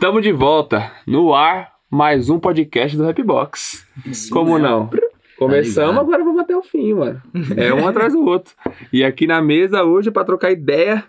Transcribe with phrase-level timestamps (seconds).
[0.00, 3.84] Tamo de volta no ar, mais um podcast do Rapbox.
[4.30, 4.88] Como não?
[5.36, 6.04] Começamos, ligado.
[6.04, 7.20] agora vamos até o fim, mano.
[7.56, 8.54] É um atrás do outro.
[8.92, 11.04] E aqui na mesa hoje, pra trocar ideia,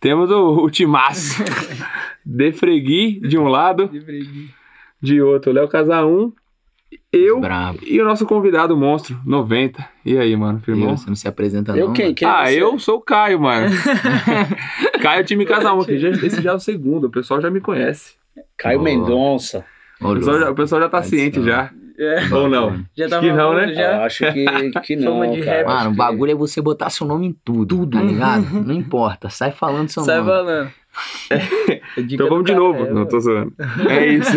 [0.00, 1.44] temos o, o timaço.
[2.24, 3.90] Defregui de um lado,
[4.98, 6.32] de outro, Léo Casaum,
[7.12, 7.78] eu Bravo.
[7.86, 9.84] e o nosso convidado monstro, 90.
[10.04, 10.96] E aí, mano, firmou?
[10.96, 12.12] você não se apresenta Eu não, quem?
[12.14, 12.62] Quem é ah, você?
[12.62, 13.68] eu sou o Caio, mano.
[15.00, 17.60] Caio, time Casa 1, que já, esse já é o segundo, o pessoal já me
[17.60, 18.14] conhece.
[18.56, 18.90] Caio Boa.
[18.90, 19.64] Mendonça.
[20.00, 21.18] O pessoal já, o pessoal já tá Tradição.
[21.18, 21.70] ciente já.
[21.98, 22.82] É, Ou não?
[22.96, 23.60] já Acho tava que não, né?
[23.66, 24.04] falando, Eu Já.
[24.04, 25.44] acho que, que não, cara.
[25.44, 25.66] rap.
[25.66, 28.42] Mano, Acho o que- bagulho é você botar seu nome em tudo, tá ligado?
[28.64, 30.30] Não importa, sai falando seu Sai nome.
[30.30, 30.70] falando.
[31.30, 31.40] É
[31.98, 32.84] Então vamos de cara, novo.
[32.86, 33.52] é, não, tô zoando.
[33.88, 34.30] É isso.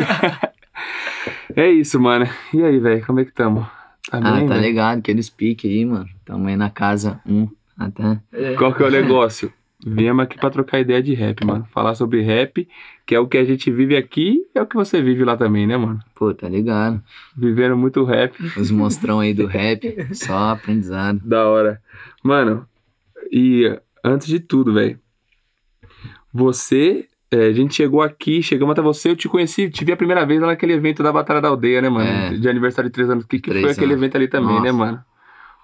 [1.56, 2.26] É isso, mano.
[2.54, 3.68] E aí, velho, como é que tamo?
[4.10, 6.08] Tá Ah, bem, tá ligado, aqueles piques aí, mano.
[6.24, 8.20] Tamo aí na casa, um, até.
[8.32, 8.54] é.
[8.56, 9.52] Qual que é o negócio?
[9.88, 11.68] Viemos aqui pra trocar ideia de rap, mano.
[11.72, 12.68] Falar sobre rap,
[13.06, 15.68] que é o que a gente vive aqui, é o que você vive lá também,
[15.68, 16.00] né, mano?
[16.16, 17.04] Pô, tá ligado.
[17.38, 18.34] Vivendo muito rap.
[18.58, 21.20] Os monstrão aí do rap, só aprendizado.
[21.24, 21.82] Da hora.
[22.24, 22.66] Mano,
[23.32, 24.98] e antes de tudo, velho.
[26.34, 27.08] Você.
[27.36, 30.26] É, a gente chegou aqui, chegamos até você, eu te conheci, te vi a primeira
[30.26, 32.08] vez lá naquele evento da Batalha da Aldeia, né, mano?
[32.08, 32.38] É.
[32.38, 33.26] De aniversário de três anos.
[33.26, 34.04] O que, que foi Três aquele anos.
[34.04, 34.74] evento ali também, né, Nossa.
[34.74, 35.04] mano?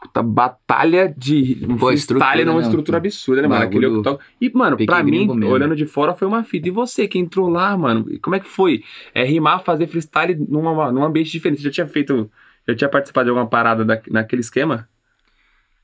[0.02, 3.64] Puta, batalha de Pô, freestyle estrutura, numa né, estrutura absurda, né, mano?
[3.64, 4.24] Aquele octógono.
[4.42, 5.48] E, mano, pra mim, mesmo.
[5.48, 6.68] olhando de fora, foi uma fita.
[6.68, 8.08] E você que entrou lá, mano?
[8.20, 8.84] Como é que foi?
[9.14, 11.60] É rimar, fazer freestyle numa, num ambiente diferente.
[11.60, 12.32] Você já tinha feito.
[12.68, 14.88] Já tinha participado de alguma parada da, naquele esquema?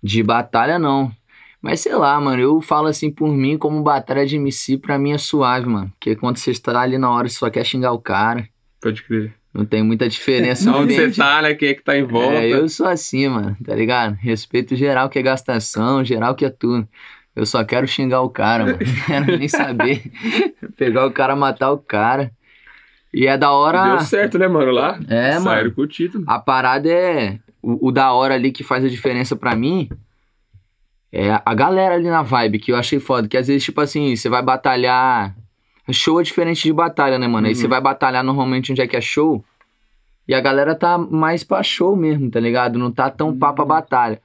[0.02, 1.12] De batalha, não.
[1.68, 5.12] Mas sei lá, mano, eu falo assim por mim, como batalha de MC, pra mim
[5.12, 5.92] é suave, mano.
[6.00, 8.48] Porque quando você está ali na hora, você só quer xingar o cara.
[8.82, 9.34] Pode crer.
[9.54, 10.72] Não tem muita diferença.
[10.74, 11.54] Onde você tá, né?
[11.56, 12.36] Quem é que tá em volta.
[12.36, 14.14] É, eu sou assim, mano, tá ligado?
[14.14, 16.88] Respeito geral que é gastação, geral que é tudo.
[17.36, 18.78] Eu só quero xingar o cara, mano.
[18.80, 20.10] Não quero nem saber.
[20.78, 22.32] Pegar o cara, matar o cara.
[23.14, 23.90] E é da hora.
[23.90, 24.72] Deu certo, né, mano?
[24.72, 24.98] Lá.
[25.10, 25.72] É, Saíram mano.
[25.74, 26.24] com o título.
[26.28, 27.38] A parada é.
[27.62, 29.90] O, o da hora ali que faz a diferença pra mim
[31.20, 33.28] é a galera ali na vibe, que eu achei foda.
[33.28, 35.36] Que às vezes, tipo assim, você vai batalhar.
[35.92, 37.48] Show é diferente de batalha, né, mano?
[37.48, 37.60] Aí Uhum.
[37.60, 39.44] você vai batalhar normalmente onde é que é show.
[40.28, 42.78] E a galera tá mais pra show mesmo, tá ligado?
[42.78, 44.22] Não tá tão pá pra batalha.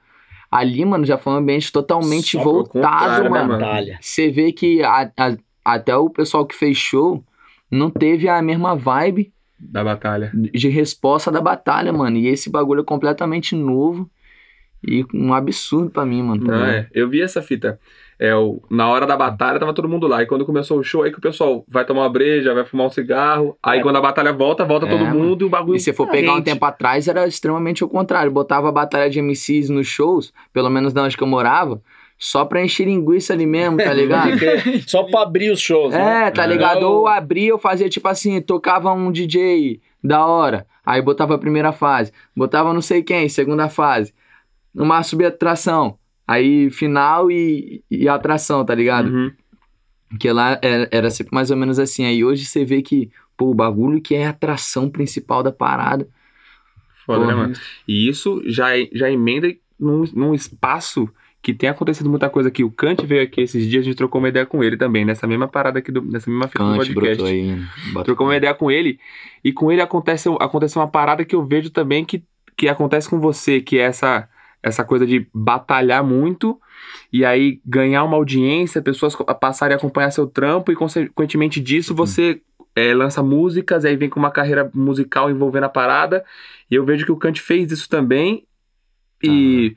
[0.51, 3.57] Ali, mano, já foi um ambiente totalmente Só voltado, né, mano.
[3.99, 7.23] Você vê que a- a- até o pessoal que fez show
[7.71, 10.29] não teve a mesma vibe Da batalha.
[10.33, 12.17] de resposta da batalha, mano.
[12.17, 14.07] E esse bagulho é completamente novo
[14.85, 16.45] e um absurdo pra mim, mano.
[16.45, 16.87] tá Não, é.
[16.93, 17.79] Eu vi essa fita.
[18.19, 20.21] É, o, na hora da batalha tava todo mundo lá.
[20.21, 22.87] E quando começou o show, aí que o pessoal vai tomar uma breja, vai fumar
[22.87, 23.57] um cigarro.
[23.61, 23.81] Aí É.
[23.81, 25.19] quando a batalha volta, volta É, todo mano.
[25.19, 25.75] mundo e o bagulho.
[25.75, 28.31] E se for pegar um tempo atrás, era extremamente o contrário.
[28.31, 31.81] Botava a batalha de MCs nos shows, pelo menos da onde que eu morava,
[32.17, 34.31] só pra encher linguiça ali mesmo, tá ligado?
[34.87, 36.27] Só pra abrir os shows, né?
[36.27, 36.47] É, tá É.
[36.47, 36.83] ligado?
[36.83, 41.71] Ou abria, eu fazia tipo assim, tocava um DJ da hora, aí botava a primeira
[41.73, 44.13] fase, botava não sei quem, segunda fase,
[44.75, 45.97] uma subatração,
[46.27, 49.09] aí final e, e atração, tá ligado?
[49.09, 49.31] Uhum.
[50.19, 52.05] Que lá era, era sempre mais ou menos assim.
[52.05, 56.07] Aí hoje você vê que, pô, o bagulho que é a atração principal da parada.
[57.05, 57.53] Foda, né, mano?
[57.87, 61.09] E isso já, já emenda num, num espaço
[61.43, 62.63] que tem acontecido muita coisa aqui.
[62.63, 65.27] O Kant veio aqui esses dias, a gente trocou uma ideia com ele também, nessa
[65.27, 67.17] mesma parada aqui, do, nessa mesma fita do Kant podcast.
[67.17, 68.05] brotou aí.
[68.05, 68.97] Trocou uma ideia com ele,
[69.43, 72.23] e com ele acontece, acontece uma parada que eu vejo também que,
[72.55, 74.29] que acontece com você, que é essa,
[74.63, 76.59] essa coisa de batalhar muito,
[77.11, 82.41] e aí ganhar uma audiência, pessoas passarem a acompanhar seu trampo, e consequentemente disso você
[82.75, 86.23] é, lança músicas, aí vem com uma carreira musical envolvendo a parada,
[86.71, 88.47] e eu vejo que o Kant fez isso também,
[89.21, 89.75] e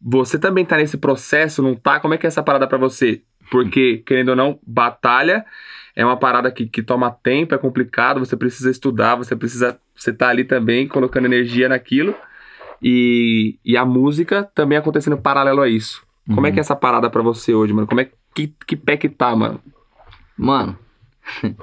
[0.00, 1.98] você também tá nesse processo, não tá?
[1.98, 3.22] Como é que é essa parada pra você?
[3.50, 5.44] Porque, querendo ou não, batalha
[5.94, 9.78] é uma parada que, que toma tempo, é complicado, você precisa estudar, você precisa.
[9.94, 12.14] Você tá ali também colocando energia naquilo.
[12.82, 16.02] E, e a música também acontecendo paralelo a isso.
[16.26, 16.54] Como é Uhum.
[16.54, 17.86] que é essa parada pra você hoje, mano?
[17.86, 19.60] Como é que, que pé que tá, mano?
[20.36, 20.78] Mano,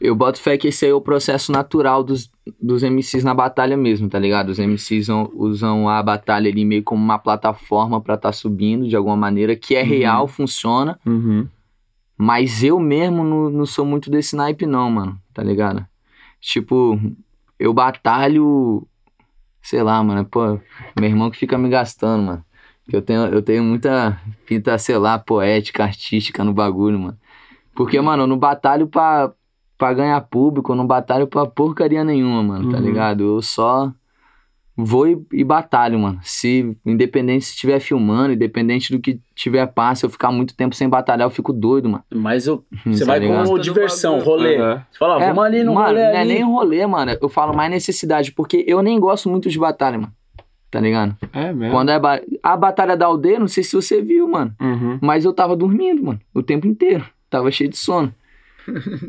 [0.00, 3.76] eu boto fé que esse aí é o processo natural dos, dos MCs na batalha
[3.76, 4.48] mesmo, tá ligado?
[4.50, 8.96] Os MCs usam, usam a batalha ali meio como uma plataforma pra tá subindo de
[8.96, 9.88] alguma maneira, que é Uhum.
[9.88, 10.98] real, funciona.
[11.06, 11.46] Uhum.
[12.16, 15.84] Mas eu mesmo não, não sou muito desse naipe, não, mano, tá ligado?
[16.40, 16.98] Tipo,
[17.58, 18.86] eu batalho.
[19.64, 20.60] Sei lá, mano, pô,
[21.00, 22.44] meu irmão que fica me gastando, mano.
[22.86, 27.18] Que eu tenho, eu tenho muita pinta, sei lá, poética, artística no bagulho, mano.
[27.74, 29.32] Porque, mano, eu não batalho pra,
[29.78, 32.84] pra ganhar público, eu não batalho pra porcaria nenhuma, mano, tá Uhum.
[32.84, 33.24] ligado?
[33.24, 33.90] Eu só
[34.76, 36.18] vou e, e batalho, mano.
[36.22, 40.74] Se, independente se estiver filmando, independente do que tiver passe, se eu ficar muito tempo
[40.74, 42.04] sem batalhar, eu fico doido, mano.
[42.12, 43.48] Mas eu, você Tá vai ligado?
[43.48, 44.56] com diversão, rolê.
[44.58, 46.34] Você fala, ah, vamos ali no mano, rolê não é ali.
[46.34, 47.16] nem rolê, mano.
[47.20, 50.12] Eu falo mais necessidade, porque eu nem gosto muito de batalha, mano.
[50.70, 51.16] Tá ligado?
[51.32, 51.72] É mesmo.
[51.72, 54.52] Quando é ba- a batalha da aldeia, não sei se você viu, mano.
[54.60, 54.98] Uhum.
[55.00, 57.04] Mas eu tava dormindo, mano, o tempo inteiro.
[57.30, 58.12] Tava cheio de sono.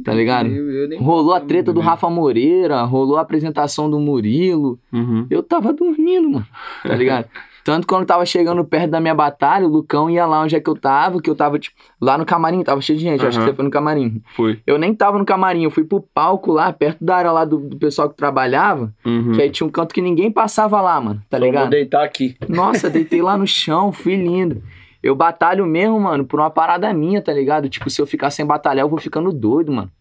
[0.04, 0.48] Tá ligado?
[0.50, 4.80] Eu, eu Rolou a treta do Rafa Moreira, rolou a apresentação do Murilo.
[4.92, 5.26] Uhum.
[5.30, 6.48] Eu tava dormindo, mano.
[6.84, 7.26] Tá ligado?
[7.64, 10.70] Tanto quando tava chegando perto da minha batalha, o Lucão ia lá onde é que
[10.70, 13.44] eu tava, que eu tava, tipo, lá no camarim, tava cheio de gente, acho que
[13.44, 13.48] Aham.
[13.48, 14.22] você foi no camarim.
[14.36, 14.60] Fui.
[14.68, 17.58] Eu nem tava no camarim, eu fui pro palco lá, perto da área lá do,
[17.58, 19.32] do pessoal que trabalhava, Uhum.
[19.32, 21.70] que aí tinha um canto que ninguém passava lá, mano, tá Então, Vou ligado?
[21.72, 22.36] deitar aqui.
[22.48, 24.62] Nossa, deitei lá no chão, fui lindo.
[25.06, 27.70] Eu batalho mesmo, mano, por uma parada minha, tá ligado?
[27.70, 29.92] Tipo, se eu ficar sem batalhar, eu vou ficando doido, mano.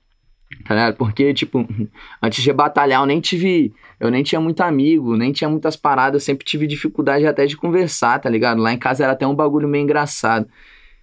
[0.67, 0.97] Tá ligado?
[0.97, 1.69] Porque, tipo,
[2.23, 3.75] antes de batalhar, eu nem tive.
[4.01, 7.55] Eu nem tinha muito amigo, nem tinha muitas paradas, eu sempre tive dificuldade até de
[7.55, 8.63] conversar, tá ligado?
[8.63, 10.49] Lá em casa era até um bagulho meio engraçado.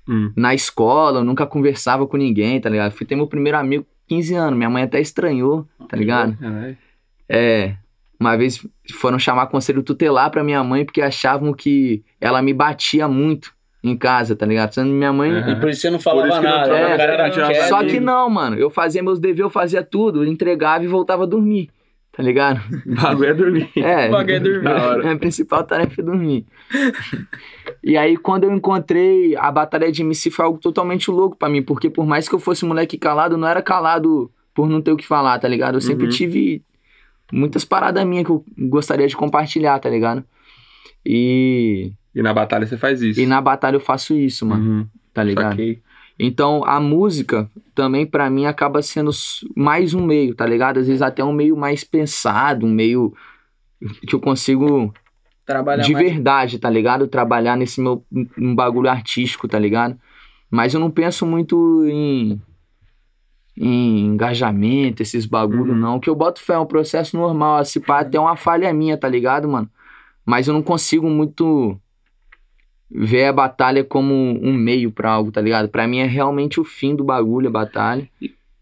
[0.09, 0.33] Hum.
[0.35, 2.93] Na escola, eu nunca conversava com ninguém, tá ligado?
[2.93, 6.35] Fui ter meu primeiro amigo com 15 anos, minha mãe até estranhou, tá ligado?
[7.29, 7.75] É,
[8.19, 13.07] uma vez foram chamar conselho tutelar pra minha mãe porque achavam que ela me batia
[13.07, 14.73] muito em casa, tá ligado?
[14.73, 15.31] Sendo minha mãe.
[15.31, 15.51] Aham.
[15.51, 16.65] E por isso você não falava isso que não nada.
[16.65, 16.93] troca né?
[16.93, 17.67] o cara era.
[17.67, 18.55] Só que não, mano.
[18.57, 21.69] Eu fazia meus deveres, eu fazia tudo, eu entregava e voltava a dormir.
[22.11, 22.59] Tá ligado?
[22.85, 23.69] O bagulho é dormir.
[23.77, 24.07] É.
[24.09, 25.03] O bagulho é dormir.
[25.03, 26.45] Minha principal tarefa é dormir.
[27.83, 31.63] e aí, quando eu encontrei a batalha de MC, foi algo totalmente louco pra mim,
[31.63, 34.91] porque por mais que eu fosse moleque calado, eu não era calado por não ter
[34.91, 35.75] o que falar, tá ligado?
[35.75, 36.09] Eu sempre Uhum.
[36.11, 36.61] tive
[37.31, 40.23] muitas paradas minhas que eu gostaria de compartilhar, tá ligado?
[41.05, 43.19] E, E na batalha você faz isso.
[43.19, 44.87] e na batalha eu faço isso, mano, Uhum.
[45.13, 45.51] tá ligado?
[45.51, 45.81] Saquei.
[46.19, 49.09] Então, a música também pra mim acaba sendo
[49.55, 50.79] mais um meio, tá ligado?
[50.79, 53.13] Às vezes até um meio mais pensado, um meio
[54.07, 54.93] que eu consigo
[55.45, 56.05] Trabalhar de mais.
[56.07, 57.07] verdade, tá ligado?
[57.07, 58.05] Trabalhar nesse meu
[58.37, 59.97] um bagulho artístico, tá ligado?
[60.49, 62.39] Mas eu não penso muito em
[63.57, 65.77] em engajamento, esses bagulho Uhum.
[65.79, 68.97] não, que eu boto fé, é um processo normal, se pá, até uma falha minha,
[68.97, 69.69] tá ligado, mano?
[70.25, 71.79] Mas eu não consigo muito
[72.93, 75.69] ver a batalha como um meio pra algo, tá ligado?
[75.69, 78.07] Pra mim é realmente o fim do bagulho, a batalha.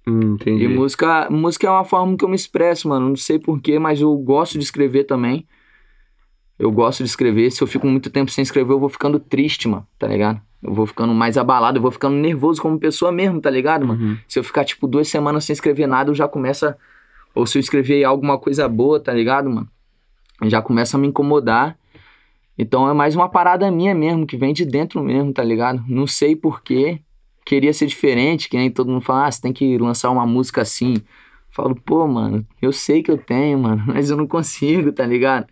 [0.07, 0.65] Hum, entendi.
[0.65, 3.09] E música, música é uma forma que eu me expresso, mano.
[3.09, 5.47] Não sei porquê, mas eu gosto de escrever também.
[6.59, 7.49] Eu gosto de escrever.
[7.51, 10.41] Se eu fico muito tempo sem escrever, eu vou ficando triste, mano, tá ligado?
[10.61, 14.03] Eu vou ficando mais abalado, eu vou ficando nervoso como pessoa mesmo, tá ligado, mano?
[14.03, 14.17] Uhum.
[14.27, 16.75] Se eu ficar, tipo, duas semanas sem escrever nada, eu já começo a...
[17.33, 19.69] Ou se eu escrever alguma coisa boa, tá ligado, mano?
[20.43, 21.78] Já começa a me incomodar.
[22.61, 25.81] Então é mais uma parada minha mesmo, que vem de dentro mesmo, tá ligado?
[25.87, 26.99] Não sei porquê.
[27.45, 30.61] Queria ser diferente, que nem todo mundo fala, ah, você tem que lançar uma música
[30.61, 30.95] assim.
[31.51, 35.47] Falo, pô, mano, eu sei que eu tenho, mano, mas eu não consigo, tá ligado?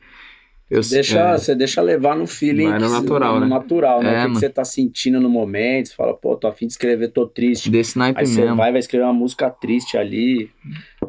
[0.70, 2.66] Eu, Deixa, é, Você deixa levar no feeling.
[2.74, 3.48] Que- natural, no né?
[3.48, 4.14] natural, né?
[4.16, 5.88] É, o que, que você tá sentindo no momento.
[5.88, 7.70] Você fala, pô, tô afim de escrever, tô triste.
[7.70, 8.58] desse naipe Aí você mesmo.
[8.58, 10.50] vai, vai escrever uma música triste ali.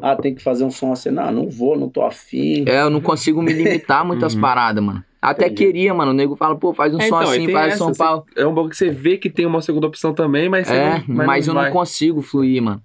[0.01, 1.11] Ah, tem que fazer um som assim.
[1.11, 2.63] Não, não vou, não tô afim.
[2.67, 4.39] É, eu não consigo me limitar muitas Uhum.
[4.41, 5.03] paradas, mano.
[5.21, 5.65] Até Entendi.
[5.65, 6.11] queria, mano.
[6.11, 8.25] O nego fala, pô, faz um É, som então, assim, faz essa, São você- Paulo.
[8.35, 11.25] É um bagulho que você vê que tem uma segunda opção também, mas É, não,
[11.25, 11.71] mas, eu não vai.
[11.71, 12.81] consigo fluir, mano,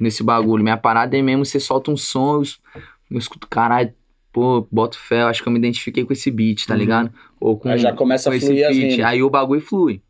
[0.00, 0.62] nesse bagulho.
[0.64, 3.92] Minha parada é mesmo, você solta um som, eu, eu escuto, caralho,
[4.32, 6.80] pô, boto fé, eu acho que eu me identifiquei com esse beat, tá Uhum.
[6.80, 7.12] ligado?
[7.40, 9.00] Ou com, Aí já começa com a esse fluir rimas.
[9.06, 10.02] Aí o bagulho flui.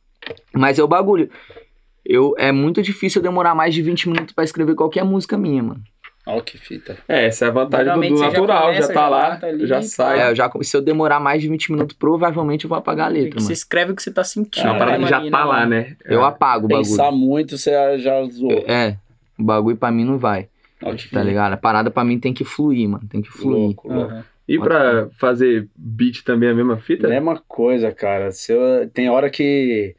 [0.55, 1.29] Mas é o bagulho.
[2.05, 5.63] Eu, é muito difícil eu demorar mais de 20 minutos pra escrever qualquer música minha,
[5.63, 5.83] mano.
[6.27, 6.97] Olha que fita.
[7.09, 9.39] É, essa é a vantagem do, do você já natural, já, começa, tá já lá,
[9.43, 10.19] ali, já sai.
[10.19, 13.39] É, já, se eu demorar mais de 20 minutos, provavelmente eu vou apagar a letra,
[13.39, 13.53] Você mano.
[13.53, 14.67] escreve o que você tá sentindo.
[14.67, 15.95] É uma parada que né, já tá lá, né?
[16.05, 16.85] Eu apago o bagulho.
[16.89, 18.65] Pensar muito, você já zoou.
[18.67, 18.97] É,
[19.39, 20.49] o bagulho pra mim não vai,
[20.83, 21.53] Olha que tá ligado?
[21.53, 23.05] A parada pra mim tem que fluir, mano.
[23.09, 23.57] Tem que fluir.
[23.57, 24.11] louco, louco.
[24.13, 24.25] Aham.
[24.49, 27.09] E pra fazer beat também é a mesma fita?
[27.09, 28.31] Mesma coisa, cara.
[28.31, 29.95] Se eu- tem hora que.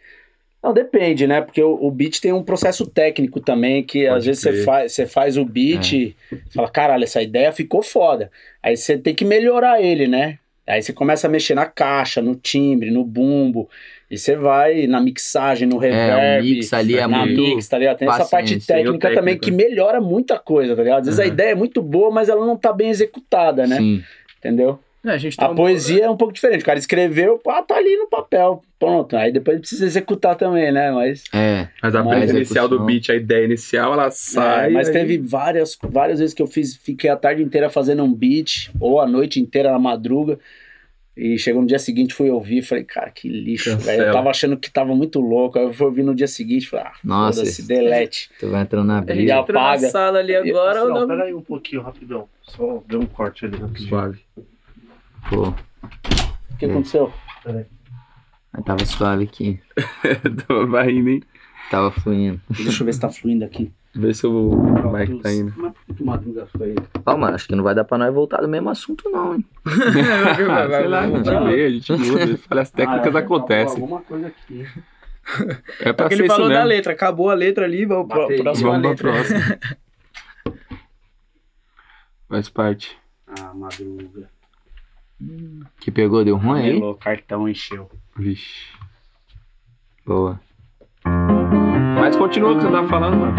[0.67, 1.39] Não, depende, né?
[1.39, 4.91] Porque o, o beat tem um processo técnico também, que Pode às vezes você faz,
[4.91, 8.29] você faz o beat, você fala, caralho, essa ideia ficou foda.
[8.61, 10.39] Aí você tem que melhorar ele, né?
[10.67, 13.69] Aí você começa a mexer na caixa, no timbre, no bumbo.
[14.11, 16.41] E você vai na mixagem, no É, reverb.
[16.41, 17.41] o mix ali é na muito.
[17.41, 17.97] mix, tá ligado?
[17.99, 19.55] Tem essa parte técnica também que né?
[19.57, 20.99] melhora muita coisa, tá ligado?
[20.99, 21.29] Às vezes a Uhum.
[21.29, 23.77] ideia é muito boa, mas ela não tá bem executada, né?
[23.77, 24.03] Sim.
[24.39, 24.79] Entendeu?
[25.05, 26.61] É, a gente tem A um- poesia é um pouco diferente.
[26.63, 28.61] O cara escreveu, pá, tá ali no papel.
[28.79, 29.15] Pronto.
[29.15, 30.91] Aí depois ele precisa executar também, né?
[30.91, 31.67] Mas, É.
[31.81, 34.67] Mas a Mas inicial do beat, a ideia inicial, ela sai.
[34.67, 38.03] é, mas aí- teve várias, várias vezes que eu fiz, fiquei a tarde inteira fazendo
[38.03, 40.39] um beat, ou a noite inteira na madruga.
[41.15, 44.03] E chegou no dia seguinte, fui ouvir, falei, cara, que lixo, velho.
[44.03, 45.57] Eu tava achando que tava muito louco.
[45.57, 48.29] Aí eu fui ouvir no dia seguinte, falei, ah, Nossa, foda-se, delete.
[48.39, 49.89] Tu vai entrando na A gente Ele entrou na apaga.
[49.89, 50.79] sala ali agora.
[50.81, 51.07] Não, ou não?
[51.07, 52.29] pera aí um pouquinho, rapidão.
[52.43, 53.89] Só deu um corte ali rapidinho.
[53.89, 54.19] Suave.
[55.29, 57.11] Pô, O que aconteceu?
[58.53, 59.59] mas tava suave aqui.
[60.69, 61.23] Vai indo, hein?
[61.69, 62.39] Tava fluindo.
[62.49, 63.71] Deixa eu ver se tá fluindo aqui.
[63.93, 64.51] Vê se o
[64.93, 65.53] Mike tá indo.
[65.57, 66.75] Mas por que o Madruga foi?
[67.05, 69.45] Mano, acho que não vai dar pra nós voltar do mesmo assunto, não, hein?
[69.65, 72.37] Ah, sei lá, a gente vê, a gente muda.
[72.37, 73.81] Falhas técnicas Ah, acontecem.
[73.81, 74.65] Alguma coisa aqui.
[75.81, 78.17] É pra Porque ser ele isso falou da letra, acabou a letra ali, vamos pra
[78.21, 78.43] Bateria.
[78.43, 79.59] próxima Vamos pra próxima.
[82.29, 82.97] Faz parte.
[83.27, 84.29] Ah, Madruga.
[85.79, 86.73] Que pegou, deu ruim aí?
[86.73, 87.89] Melou, cartão encheu.
[88.15, 88.67] Vixe.
[90.05, 90.39] Boa.
[91.99, 93.37] Mas continua o que você tava falando, mano.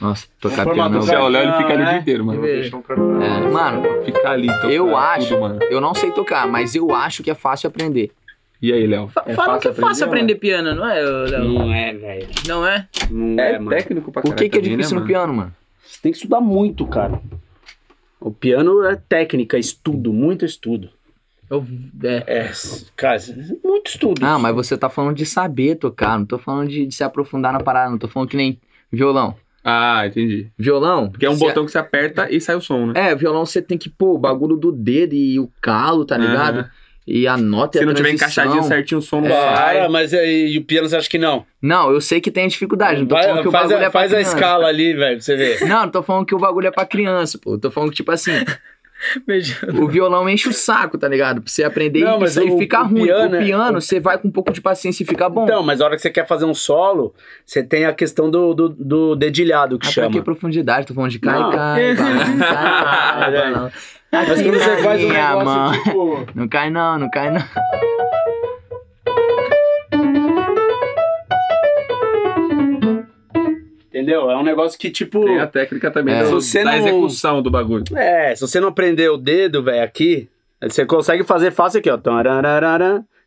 [0.00, 0.74] Nossa, tocar piano.
[0.74, 1.90] formar Se eu- do olhar, ele fica ali o né?
[1.92, 2.46] dia inteiro, mano.
[2.46, 5.58] É, mano, Ficar ali, Eu acho- tudo, mano.
[5.70, 8.12] eu não sei tocar, mas eu acho que é fácil aprender.
[8.60, 9.08] E aí, Léo?
[9.08, 10.40] Fa- Falam que é fácil aprender mano?
[10.40, 11.44] piano, não é, Léo?
[11.48, 12.28] Não é, velho.
[12.46, 12.88] Não é?
[13.10, 13.70] Não é, É mano.
[13.70, 15.06] técnico pra Por que, caralho que é também, difícil né, no mano?
[15.12, 15.54] piano, mano?
[15.84, 17.20] Você tem que estudar muito, cara.
[18.24, 20.90] O piano é técnica, estudo, muito estudo.
[21.50, 21.66] Eu-
[22.02, 22.24] é.
[22.26, 22.52] É,
[22.96, 23.18] cara,
[23.64, 24.24] muito estudo.
[24.24, 27.52] Ah, mas você tá falando de saber tocar, não tô falando de, de se aprofundar
[27.52, 28.58] na parada, não tô falando que nem
[28.90, 29.34] violão.
[29.64, 30.48] Ah, entendi.
[30.58, 31.10] Violão.
[31.10, 33.10] Porque é um botão que você aperta e sai o som, né?
[33.10, 36.68] É, violão você tem que pôr o bagulho do dedo e o calo, tá ligado?
[37.06, 38.44] E a nota e Se a não tiver transição.
[38.44, 39.88] encaixadinho certinho, o som não Para, sai.
[39.88, 41.44] mas aí, e o piano você acha que não?
[41.60, 43.88] Não, eu sei que tem dificuldade, não tô Vai- falando que o faz bagulho a,
[43.88, 44.34] é pra faz a criança.
[44.36, 45.60] escala ali, velho, pra você ver.
[45.66, 47.54] Não, não tô falando que o bagulho é pra criança, pô.
[47.54, 48.32] Eu tô falando que, tipo assim,
[49.80, 51.42] o violão enche o saco, tá ligado?
[51.42, 53.02] Pra você aprender Não, e mas isso aí o- fica o ruim.
[53.04, 55.42] piano o é- piano, você vai com um pouco de paciência e fica bom.
[55.42, 57.12] Então, mas a hora que você quer fazer um solo,
[57.44, 60.10] você tem a questão do, do, do dedilhado que Ah, pra chama.
[60.12, 60.86] que profundidade?
[60.86, 61.50] Tô falando de cai, Não.
[61.50, 63.50] cai, balão, cai, É.
[63.52, 63.72] balão.
[64.12, 65.72] Mas quando você faz um minha negócio mão.
[65.72, 66.26] tipo...
[66.34, 67.40] Não cai não, não cai não.
[73.88, 74.30] Entendeu?
[74.30, 75.24] É um negócio que, tipo...
[75.24, 76.24] Tem a técnica também É.
[76.24, 77.84] você da não- execução do bagulho.
[77.94, 80.28] É, se você não aprender o dedo, velho, aqui,
[80.60, 81.98] você consegue fazer fácil aqui, ó.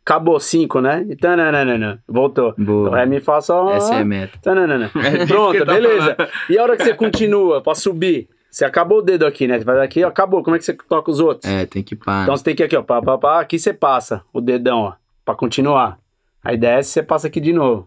[0.04, 1.04] Acabou cinco, né?
[1.08, 2.00] E tananana.
[2.06, 2.54] Voltou.
[2.56, 2.96] Boa.
[2.96, 3.72] Ré, mi, fá, sol.
[3.72, 4.38] Essa é a meta.
[4.42, 4.90] Tananana.
[4.94, 6.16] É Pronto, tá beleza.
[6.48, 8.28] E a hora que você continua pra subir?
[8.56, 9.58] Você acabou o dedo aqui, né?
[9.58, 10.42] Você faz aqui, ó, acabou.
[10.42, 11.44] Como é que você toca os outros?
[11.52, 12.22] É, tem que pá.
[12.22, 14.78] Então você tem que ir aqui, ó, pá, pá, pá, aqui você passa o dedão,
[14.78, 14.92] ó,
[15.26, 15.98] pra continuar.
[16.42, 17.86] Aí desce, você passa aqui de novo.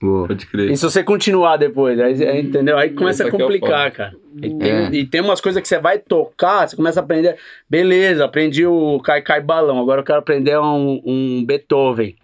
[0.00, 0.28] Boa.
[0.28, 0.70] Pode crer.
[0.70, 2.78] E se você continuar depois, aí, aí, entendeu?
[2.78, 4.16] Aí começa Isso a é complicar, cara.
[4.42, 4.90] E tem, É.
[4.92, 7.36] e tem umas coisas que você vai tocar, você começa a aprender.
[7.68, 12.16] Beleza, aprendi o Cai Cai Balão, agora eu quero aprender um, um Beethoven.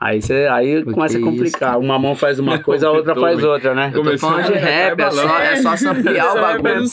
[0.00, 1.78] Aí, você, aí começa a complicar.
[1.78, 3.86] Uma mão faz uma coisa, a outra faz outra, né?
[3.88, 6.84] Eu tô Começou falando de rap, é só, é só samplear o bagulho.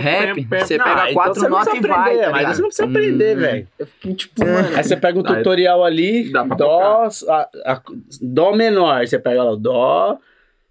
[0.00, 3.40] Rap, você pega então quatro notas e vai, tá Mas você não precisa aprender, Hum.
[3.40, 3.68] velho.
[3.78, 4.68] Eu fiquei tipo, mano.
[4.76, 7.82] Aí você pega um Aí- tutorial ali, dó, a- a-
[8.20, 10.18] dó menor, você pega lá o dó,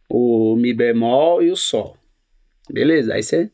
[0.10, 1.96] o mi bemol e o sol.
[2.70, 3.50] Beleza, aí você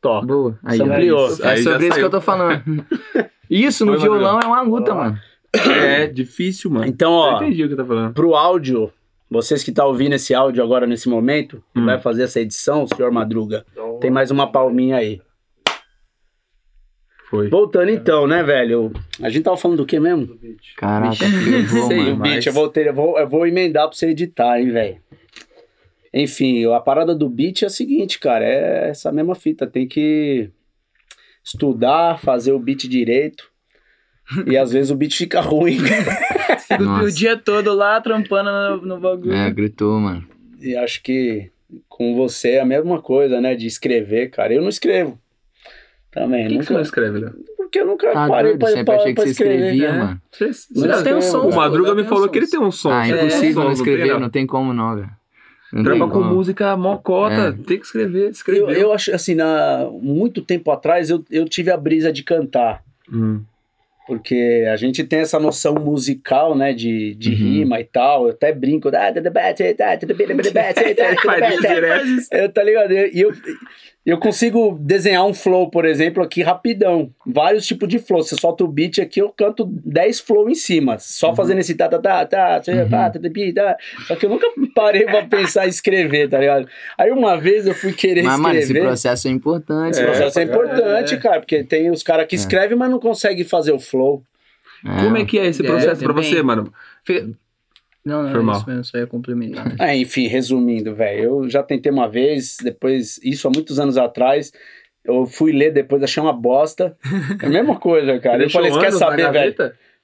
[0.00, 0.26] toca.
[0.26, 0.58] Boa.
[0.64, 0.80] Aí.
[0.82, 1.28] Ampliou.
[1.42, 2.62] É já sobre isso que eu tô falando.
[3.48, 5.18] Isso no Foi, violão é uma luta, mano.
[5.54, 6.86] É difícil, mano.
[6.86, 8.14] Então, Eu ó, entendi o que tá falando.
[8.14, 8.90] pro áudio,
[9.30, 11.84] vocês que estão ouvindo esse áudio agora nesse momento, que Hum.
[11.86, 13.64] vai fazer essa edição, senhor Madruga,
[14.00, 15.20] tem mais uma palminha aí.
[17.28, 17.48] Foi.
[17.48, 18.92] Voltando então, né, velho?
[19.22, 20.38] A gente tava falando do que mesmo?
[20.76, 21.66] Caraca, Vixe.
[21.68, 24.08] ferrou, Sei, O mas- beat, eu vou, ter, eu, vou, eu vou emendar pra você
[24.08, 24.98] editar, hein, velho.
[26.12, 30.50] Enfim, a parada do beat é a seguinte, cara, é essa mesma fita, tem que
[31.42, 33.50] estudar, fazer o beat direito.
[34.46, 35.78] E às vezes o beat fica ruim.
[37.04, 39.34] O dia todo lá trampando no, no bagulho.
[39.34, 40.24] É, gritou, mano.
[40.60, 41.50] e acho que
[41.86, 43.54] com você é a mesma coisa, né?
[43.54, 44.54] De escrever, cara.
[44.54, 45.18] Eu não escrevo.
[46.10, 46.86] Também, Por que, que você não nunca.
[46.88, 47.32] escreve, Léo?
[47.58, 49.54] Porque eu nunca Tá parei doido, pra, sempre pra, achei que pra você escrever.
[49.56, 49.98] escrevia, né?
[49.98, 50.20] mano.
[50.30, 51.40] Você, Não já tem um som.
[51.48, 52.90] O Madruga me falou que ele tem um som.
[52.90, 55.10] Ah, Você impossível som, não tem, escrever, não tem como não, velho.
[55.72, 57.34] Não Trampa com música mocota.
[57.34, 57.52] É.
[57.52, 58.78] Tem que escrever, Eu, escrever.
[58.78, 62.82] eu acho assim, na, muito tempo atrás eu, eu tive a brisa de cantar.
[63.12, 63.42] Hum.
[64.06, 66.72] Porque a gente tem essa noção musical, né?
[66.72, 67.36] De, de Uhum.
[67.36, 68.24] rima e tal.
[68.26, 68.88] Eu até brinco.
[68.94, 71.56] "Ah, tudo bem, tudo bem, tudo bem, tudo bem, tudo bem, tudo Faz bem, isso
[71.58, 72.28] tudo bem." direto.
[72.32, 72.92] Eu, tá ligado?
[72.92, 73.32] E eu,
[74.04, 77.10] eu consigo desenhar um flow, por exemplo, aqui rapidão.
[77.24, 78.22] Vários tipos de flow.
[78.22, 80.98] Você solta o beat aqui, eu canto 10 flow em cima.
[80.98, 82.88] Só fazendo esse tá, tá, tá, tá, tá, Uhum.
[82.88, 83.76] tá, tá, tá, tá.
[84.08, 86.66] Só que eu nunca parei pra pensar em escrever, tá ligado?
[86.98, 88.86] Aí uma vez eu fui querer Mas, mano, esse escrever.
[88.88, 89.90] processo é importante.
[89.92, 91.16] Esse É, processo é, pra importante, é.
[91.18, 92.38] cara, porque tem os caras que É.
[92.38, 94.22] escrevem, mas não conseguem fazer o flow.
[94.82, 96.28] Como é que é esse É, processo pra também.
[96.28, 96.72] você, mano?
[98.04, 99.74] Não, não, Foi é isso mesmo, só ia complementar.
[99.80, 104.52] É, enfim, resumindo, velho, eu já tentei uma vez, depois, isso há muitos anos atrás,
[105.04, 106.96] eu fui ler depois, achei uma bosta.
[107.42, 108.42] É a mesma coisa, cara.
[108.42, 109.54] eu falei, você quer saber, velho?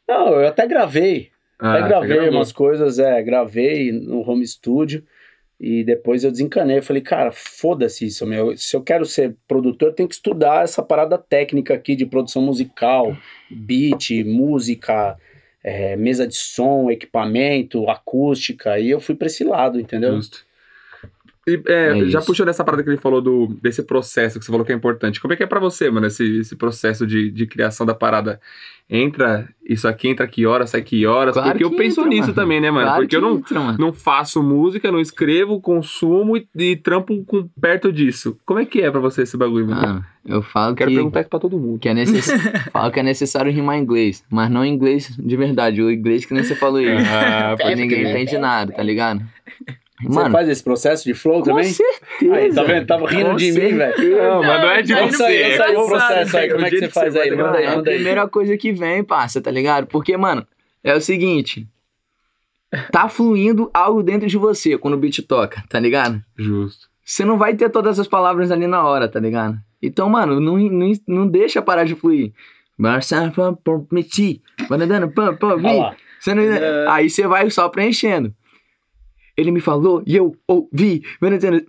[0.08, 1.30] Não, eu até gravei.
[1.58, 5.04] Ah, até gravei umas coisas, é, gravei no home studio.
[5.60, 6.78] E depois eu desencanei.
[6.78, 8.56] Eu falei, cara, foda-se isso, meu.
[8.56, 12.42] Se eu quero ser produtor, eu tenho que estudar essa parada técnica aqui de produção
[12.42, 13.16] musical,
[13.50, 15.16] beat, música,
[15.62, 18.78] é, mesa de som, equipamento, acústica.
[18.78, 20.16] E eu fui pra esse lado, entendeu?
[20.16, 20.47] Justo.
[21.48, 22.26] E, é, É já isso.
[22.26, 25.20] puxando essa parada que ele falou do, desse processo que você falou que é importante.
[25.20, 28.40] Como é que é pra você, mano, esse, esse processo de, de criação da parada?
[28.90, 31.34] Entra, isso aqui entra que horas, sai que horas?
[31.34, 32.34] Claro porque eu que penso entra, nisso mano.
[32.34, 32.86] também, né, mano?
[32.86, 33.78] Claro porque que eu não, entra, mano.
[33.78, 38.38] não faço música, não escrevo, consumo e, e trampo com, perto disso.
[38.46, 39.82] Como é que é pra você esse bagulho, mano?
[39.82, 41.78] Mano, eu falo Quero que, perguntar isso pra todo mundo.
[41.78, 42.30] que é necess...
[42.72, 46.42] falo que é necessário rimar inglês, mas não inglês de verdade, o inglês que nem
[46.42, 46.88] você falou aí.
[46.88, 49.20] Ah, ninguém entende nada, tá ligado?
[50.02, 51.64] Você Mano, faz esse processo de flow com também?
[51.64, 52.34] certeza.
[52.34, 52.86] Aí, tá vendo?
[52.86, 53.76] Tava rindo Com de mim, certeza.
[53.96, 54.16] velho.
[54.22, 55.16] Não, mas não é de Aí você.
[55.16, 57.28] sai- é sai o processo aí, como é que você faz aí?
[57.30, 57.96] vai Manda aí, É a manda aí.
[57.96, 59.86] primeira coisa que vem, parça, tá ligado?
[59.88, 60.46] Porque, mano,
[60.84, 61.66] é o seguinte.
[62.92, 66.22] Tá fluindo algo dentro de você quando o beat toca, tá ligado?
[66.36, 66.86] Justo.
[67.04, 69.56] Você não vai ter todas as palavras ali na hora, tá ligado?
[69.82, 72.32] Então, mano, não, não, não deixa parar de fluir.
[72.78, 75.66] Barça, pam, pam, pam, pam, vi.
[75.66, 75.96] Olha lá.
[76.20, 78.34] Você não- Aí você vai só preenchendo.
[79.38, 81.02] Ele me falou e eu ouvi,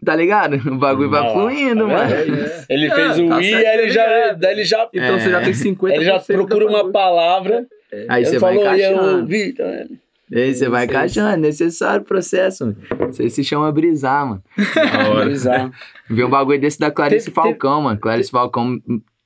[0.03, 0.55] tá ligado?
[0.73, 2.09] O bagulho vai fluindo, tá mano.
[2.09, 2.51] vendo?
[2.67, 4.39] Ele fez o tá I, certo, aí ele já, ligado.
[4.39, 5.19] daí ele já, Então É.
[5.19, 5.93] você já tem 50%.
[5.95, 7.67] ele já procura uma palavra.
[8.09, 9.17] Aí ele você vai falou, e eu encaixando.
[9.21, 9.53] ouvi.
[9.53, 9.99] tá vendo?
[10.31, 12.65] Aí você vai encaixando, é necessário o processo.
[12.65, 13.09] mano.
[13.11, 14.43] Isso aí se chama brisar, mano.
[14.75, 15.25] Da hora.
[15.29, 15.71] Bizarro.
[16.09, 17.99] Ver um bagulho desse da Clarice Teve- Falcão, mano.
[17.99, 18.79] Clarice Falcão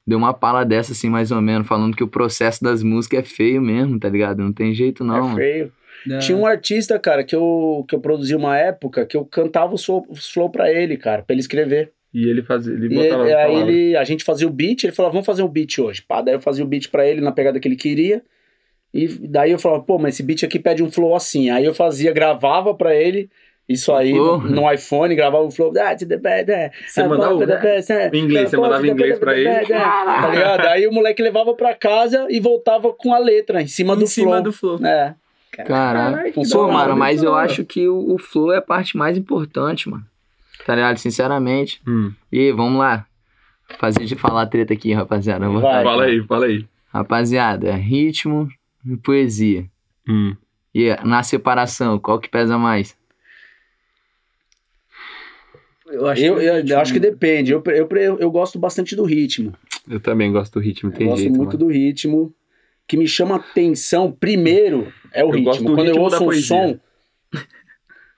[0.06, 3.24] deu uma pala dessa, assim, mais ou menos, falando que o processo das músicas é
[3.24, 4.40] feio mesmo, tá ligado?
[4.44, 5.36] Não tem jeito não, é mano.
[5.36, 5.72] feio.
[6.06, 6.20] Não.
[6.20, 9.84] Tinha um artista, cara, que eu, que eu produzi uma época que eu cantava os
[9.86, 11.92] flow, os flow pra ele, cara, pra ele escrever.
[12.14, 12.74] E ele fazia.
[12.74, 15.42] Ele E botava as aí ele, a gente fazia o beat, ele falava, vamos fazer
[15.44, 16.02] um beat hoje.
[16.02, 18.22] Pá, daí eu fazia o beat pra ele na pegada que ele queria.
[18.94, 21.50] E daí eu falava, pô, mas esse beat aqui pede um flow assim.
[21.50, 23.28] Aí eu fazia, gravava pra ele,
[23.68, 25.74] isso aí, no, no iPhone, gravava o flow.
[25.76, 25.98] Ah, eh,
[26.86, 27.40] Você mandava o-
[28.14, 29.50] em inglês, você mandava em inglês pra ele?
[30.22, 30.66] Tá ligado?
[30.68, 34.06] Aí o moleque levava pra casa e voltava com a letra em cima em do
[34.06, 34.44] cima flow.
[34.44, 34.86] do flow.
[34.86, 35.16] É.
[35.66, 36.34] Caralho.
[36.52, 40.06] Pô, mano, mas eu acho que o, o flow é a parte mais importante, mano.
[40.66, 40.98] Tá ligado?
[40.98, 41.82] Sinceramente.
[41.88, 42.12] Hum.
[42.32, 43.06] E vamos lá.
[43.78, 45.46] Fazer de falar treta aqui, rapaziada.
[45.48, 45.54] Vai.
[45.62, 46.66] botar Fala aí, fala aí.
[46.92, 48.50] Rapaziada, ritmo
[48.86, 49.66] e poesia.
[50.08, 50.36] Hum.
[50.74, 52.96] E na separação, qual que pesa mais?
[55.88, 57.52] Eu acho Eu, que, eu, eu acho que depende.
[57.52, 59.54] Eu, eu, eu, eu gosto bastante do ritmo.
[59.88, 61.60] Eu também gosto do ritmo, tem eu gosto jeito, muito mano.
[61.60, 62.34] do ritmo.
[62.88, 65.70] Que me chama atenção primeiro é o Eu ritmo.
[65.70, 66.48] do Quando ritmo eu ouço um poesia.
[66.48, 66.80] som.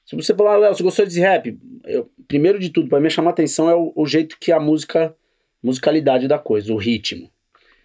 [0.06, 1.58] Se você falar, Léo, você gostou desse rap?
[1.84, 5.16] Eu, primeiro de tudo, pra mim chamar atenção é o, o jeito que a música.
[5.64, 7.28] Musicalidade da coisa, o ritmo.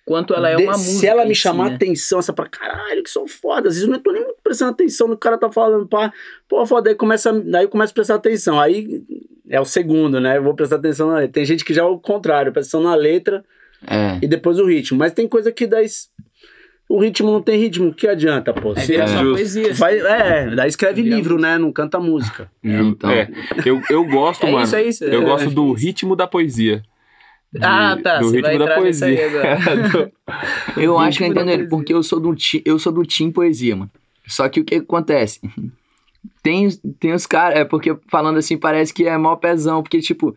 [0.04, 0.98] quanto ela é De- uma música.
[0.98, 1.76] se ela me si, chamar né?
[1.76, 3.68] atenção, essa pra caralho, que som foda.
[3.68, 5.86] Às vezes eu não tô nem muito prestando atenção no que o cara tá falando,
[5.88, 6.12] pá.
[6.46, 8.60] Pô, foda, aí começa, daí eu começo a prestar atenção.
[8.60, 9.02] Aí
[9.48, 10.36] é o segundo, né?
[10.36, 11.32] Eu vou prestar atenção na letra.
[11.32, 13.42] Tem gente que já é o contrário, presta atenção na letra
[13.88, 14.18] É.
[14.22, 14.98] e depois o ritmo.
[14.98, 15.86] Mas tem coisa que daí.
[16.92, 18.72] O ritmo não tem ritmo, que adianta, pô?
[18.72, 19.72] É Se- vira só poesia.
[19.74, 21.56] vai, é, daí escreve livro, né?
[21.56, 22.50] Não canta música.
[22.64, 23.08] Então.
[23.08, 23.28] É,
[23.64, 24.64] eu, eu gosto, É mano.
[24.64, 25.04] isso, é isso.
[25.04, 25.24] Eu É.
[25.24, 26.82] gosto do ritmo da poesia.
[27.52, 29.26] De- Ah, tá, Do você ritmo vai da poesia.
[29.26, 30.12] agora.
[30.76, 33.30] Eu acho que eu entendo ele, porque eu sou do ti- eu sou do Team
[33.30, 33.90] Poesia, mano.
[34.26, 35.40] Só que o que acontece?
[36.42, 40.36] Tem, tem os caras, é porque falando assim parece que é mó pezão, porque tipo,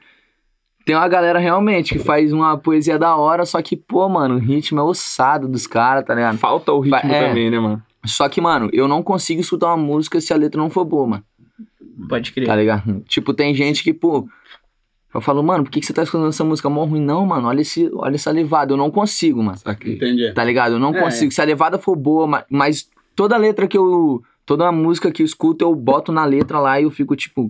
[0.86, 4.39] tem uma galera realmente que faz uma poesia da hora, só que, pô, mano, o
[4.39, 6.38] ritmo é ossado dos caras, tá ligado?
[6.38, 7.28] Falta o ritmo É.
[7.30, 7.82] também, né, mano?
[8.06, 11.08] Só que, mano, eu não consigo escutar uma música se a letra não for boa,
[11.08, 11.24] mano.
[12.10, 12.48] Pode crer.
[12.48, 13.02] Tá ligado?
[13.08, 14.28] Tipo, tem gente que, pô.
[15.13, 17.00] Eu falo, mano, por que, que você tá escutando essa música mó ruim?
[17.00, 18.74] Não, mano, olha, esse, olha essa levada.
[18.74, 19.58] Eu não consigo, mano.
[19.86, 20.34] Entendi.
[20.34, 20.74] Tá ligado?
[20.74, 21.00] Eu não É.
[21.00, 21.32] consigo.
[21.32, 24.22] Se a levada for boa, ma- mas toda letra que eu.
[24.46, 27.50] Toda música que eu escuto, eu boto na letra lá e eu fico tipo.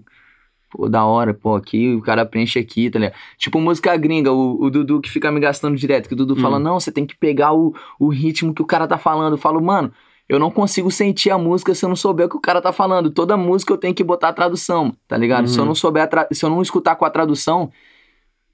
[0.75, 3.15] Pô, da hora, pô, aqui o cara preenche aqui, tá ligado?
[3.37, 6.41] Tipo música gringa, o, o Dudu que fica me gastando direto, que o Dudu Hum.
[6.41, 9.33] fala, não, você tem que pegar o, o ritmo que o cara tá falando.
[9.33, 9.91] Eu falo, mano,
[10.27, 12.71] eu não consigo sentir a música se eu não souber o que o cara tá
[12.73, 13.11] falando.
[13.11, 15.47] Toda música eu tenho que botar a tradução, tá ligado?
[15.47, 15.67] Se eu Uhum.
[15.67, 17.71] não souber, a tra- se eu não escutar com a tradução,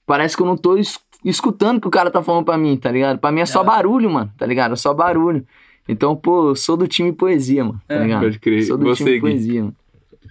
[0.05, 2.75] parece que eu não tô es- escutando o que o cara tá falando pra mim,
[2.75, 3.17] tá ligado?
[3.19, 3.65] Pra mim é só É.
[3.65, 4.73] barulho, mano, tá ligado?
[4.73, 5.45] É só barulho.
[5.87, 8.03] Então, pô, eu sou do time poesia, mano, tá É.
[8.03, 8.21] ligado?
[8.23, 8.63] Pode crer.
[8.63, 9.75] Sou do time poesia, mano.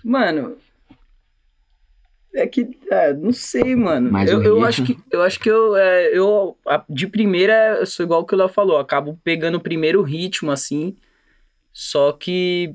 [0.04, 0.52] Mano.
[2.38, 2.68] É que.
[2.90, 4.10] É, não sei, mano.
[4.28, 8.04] Eu, eu acho que eu acho que eu, é, eu a- de primeira eu sou
[8.04, 10.96] igual que o Léo falou, acabo pegando primeiro o ritmo assim.
[11.72, 12.74] Só que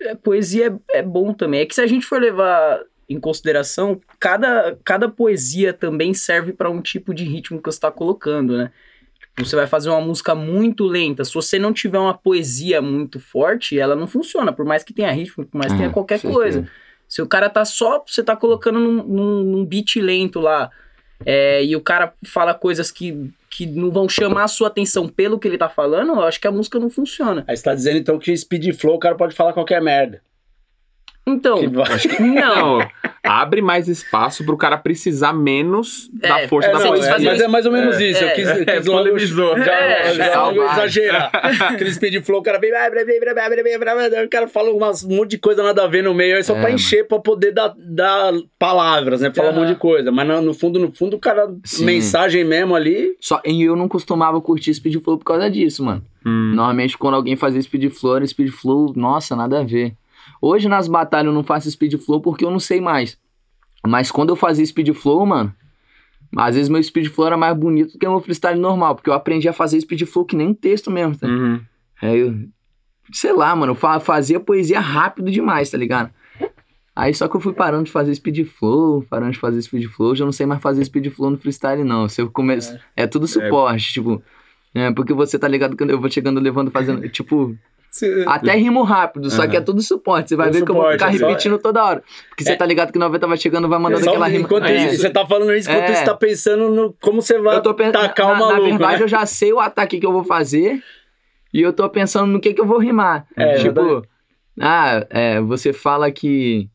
[0.00, 1.60] é, poesia é, é bom também.
[1.60, 6.70] É que se a gente for levar em consideração, cada, cada poesia também serve para
[6.70, 8.70] um tipo de ritmo que você está colocando, né?
[9.18, 11.24] Tipo, você vai fazer uma música muito lenta.
[11.24, 15.10] Se você não tiver uma poesia muito forte, ela não funciona, por mais que tenha
[15.10, 16.38] ritmo, por mais que tenha Ah, qualquer certeza.
[16.40, 16.68] coisa.
[17.08, 20.70] Se o cara tá só, você tá colocando num, num, num beat lento lá,
[21.24, 25.38] é, e o cara fala coisas que, que não vão chamar a sua atenção pelo
[25.38, 27.44] que ele tá falando, eu acho que a música não funciona.
[27.48, 30.20] Aí você tá dizendo então que speed flow o cara pode falar qualquer merda.
[31.28, 31.58] Então,
[31.98, 32.78] que não.
[33.22, 37.10] Abre mais espaço pro cara precisar menos é, da força é, da não, polícia.
[37.10, 38.24] É, mas é mais ou menos isso.
[38.24, 39.58] É, é, eu quis, é, quis logo.
[39.58, 41.30] Já, é, já, já exagerar.
[41.34, 42.70] Aquele speed flow, o cara vem...
[44.24, 46.36] O cara fala um monte de coisa nada a ver no meio.
[46.36, 47.08] É só é, pra encher, mano.
[47.08, 49.30] pra poder dar, dar palavras, né?
[49.34, 50.10] Falar um monte de coisa.
[50.10, 51.48] Mas no, no fundo, no fundo, o cara...
[51.64, 51.84] Sim.
[51.84, 53.14] Mensagem mesmo ali...
[53.20, 56.02] Só, e eu não costumava curtir speed flow por causa disso, mano.
[56.24, 56.52] Hum.
[56.54, 58.92] Normalmente, quando alguém fazia speed flow, era speed flow...
[58.96, 59.92] Nossa, nada a ver.
[60.40, 63.18] Hoje nas batalhas eu não faço Speed Flow porque eu não sei mais.
[63.86, 65.54] Mas quando eu fazia Speed Flow, mano,
[66.36, 69.10] às vezes meu Speed Flow era mais bonito do que o meu freestyle normal, porque
[69.10, 71.26] eu aprendi a fazer Speed Flow que nem texto mesmo, tá?
[71.26, 71.60] Uhum.
[72.00, 72.34] Aí eu,
[73.12, 76.10] sei lá, mano, fazia poesia rápido demais, tá ligado?
[76.94, 80.16] Aí só que eu fui parando de fazer speed flow, parando de fazer speed flow,
[80.16, 82.08] já não sei mais fazer speed flow no freestyle não.
[82.08, 84.20] Se eu começo, é, tudo suporte, tipo,
[84.74, 87.56] é, porque você tá ligado que eu vou chegando levando fazendo, tipo,
[88.26, 90.28] até rimo rápido, só que é tudo suporte.
[90.30, 92.02] Você vai Tudo ver que eu vou ficar é só- repetindo toda hora.
[92.28, 92.56] Porque você É.
[92.56, 94.44] tá ligado que 90 vai chegando, vai mandando Só aquela rima.
[94.44, 94.86] enquanto É.
[94.86, 95.94] isso, você tá falando isso, enquanto É.
[95.94, 97.92] você tá pensando no como você vai pensando.
[97.92, 99.04] tacar na, o maluco, na verdade, né?
[99.04, 100.82] eu já sei o ataque que eu vou fazer
[101.52, 103.26] e eu tô pensando no que que eu vou rimar.
[103.36, 104.02] É, tipo,
[104.60, 106.68] ah, é, você fala que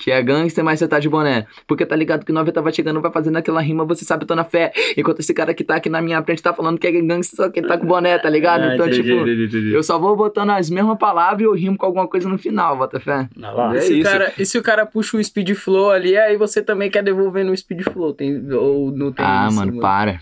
[0.00, 1.46] que é gangster, mas você tá de boné.
[1.66, 4.34] Porque tá ligado que 90 vai chegando, vai fazendo aquela rima, você sabe, eu tô
[4.34, 4.72] na fé.
[4.96, 7.50] Enquanto esse cara que tá aqui na minha frente tá falando que é gangster, só
[7.50, 8.62] que ele tá com boné, tá ligado?
[8.62, 9.72] Ah, então, entendi, tipo, Entendi, entendi.
[9.74, 12.78] eu só vou botando as mesmas palavras e eu rimo com alguma coisa no final,
[12.78, 13.28] bota fé.
[13.36, 13.74] Não, lá.
[13.74, 14.10] É e, se o isso.
[14.10, 17.44] cara, e se o cara puxa o speed flow ali, aí você também quer devolver
[17.44, 20.20] no speed flow, tem, ou não tem ah, isso, mano, para.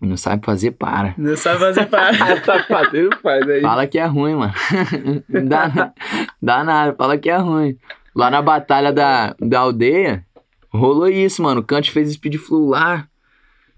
[0.00, 1.12] Não sabe fazer, para.
[1.18, 2.36] Não sabe fazer para.
[2.42, 3.60] tá fazendo, faz aí.
[3.60, 4.54] Fala que é ruim, mano.
[5.48, 5.92] dá,
[6.40, 7.76] dá nada, fala que é ruim.
[8.18, 10.26] Lá na batalha da, da aldeia,
[10.74, 11.60] rolou isso, mano.
[11.60, 13.06] O Kant fez speed flow lá.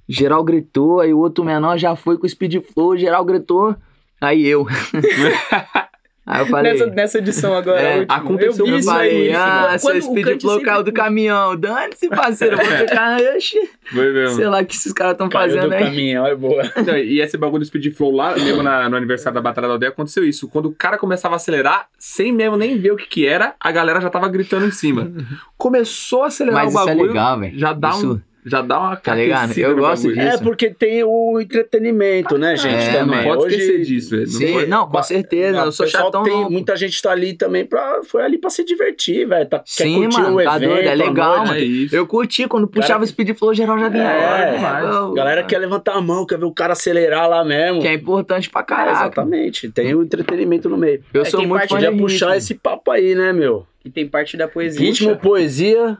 [0.09, 3.77] Geral gritou, aí o outro menor já foi com speed flow, geral gritou.
[4.19, 4.67] Aí eu.
[6.31, 6.73] aí eu falei.
[6.73, 9.33] nessa, nessa edição agora, É, aconteceu eu vi isso falei, aí.
[9.35, 11.57] ah, seu speed flow sempre caiu do caminhão.
[11.57, 12.57] Dane-se, parceiro.
[12.57, 13.19] Vou ficar.
[13.37, 13.59] Oxi,
[13.93, 14.37] Foi mesmo.
[14.37, 15.85] sei lá o que esses caras estão fazendo do aí.
[15.85, 16.63] caminhão, é boa.
[16.87, 19.75] Não, e esse bagulho do speed flow lá, mesmo na- no aniversário da Batalha da
[19.75, 20.49] Aldeia, aconteceu isso.
[20.49, 23.71] Quando o cara começava a acelerar, sem mesmo nem ver o que que era, a
[23.73, 25.11] galera já tava gritando em cima.
[25.59, 27.59] Começou a acelerar Mas o isso é bagulho, legal, velho.
[27.59, 28.30] já dá Isso- um...
[28.45, 29.57] Já dá uma Tá ligado?
[29.59, 30.25] Eu gosto bagulho.
[30.25, 30.37] disso.
[30.37, 32.75] É, porque tem o entretenimento, né, gente?
[32.75, 33.07] É, também.
[33.19, 33.25] mano.
[33.29, 34.23] Pode Hoje- esquecer disso, velho.
[34.27, 35.59] Não Sim, pode- não, com certeza.
[35.59, 36.51] Não, eu sou chatão tem.
[36.51, 38.01] Muita gente tá ali também pra.
[38.05, 39.49] Foi ali pra se divertir, velho.
[39.49, 40.71] Tá, quer Sim, curtir mano, o tá evento.
[40.71, 41.55] doido, é legal, mano.
[41.55, 41.61] É.
[41.93, 44.05] Eu curti, quando puxava o speed flow, geral já vinha.
[44.11, 44.95] É, demais.
[44.95, 47.81] eu- Galera quer levantar a mão, quer ver o cara acelerar lá mesmo.
[47.83, 48.93] Que é importante pra É, caraca.
[48.93, 49.69] exatamente.
[49.71, 51.03] Tem o entretenimento no meio.
[51.13, 53.67] Eu É, sou muito fã de puxar esse papo aí, né, meu?
[53.85, 54.81] E tem parte da poesia.
[54.87, 55.97] Ritmo, poesia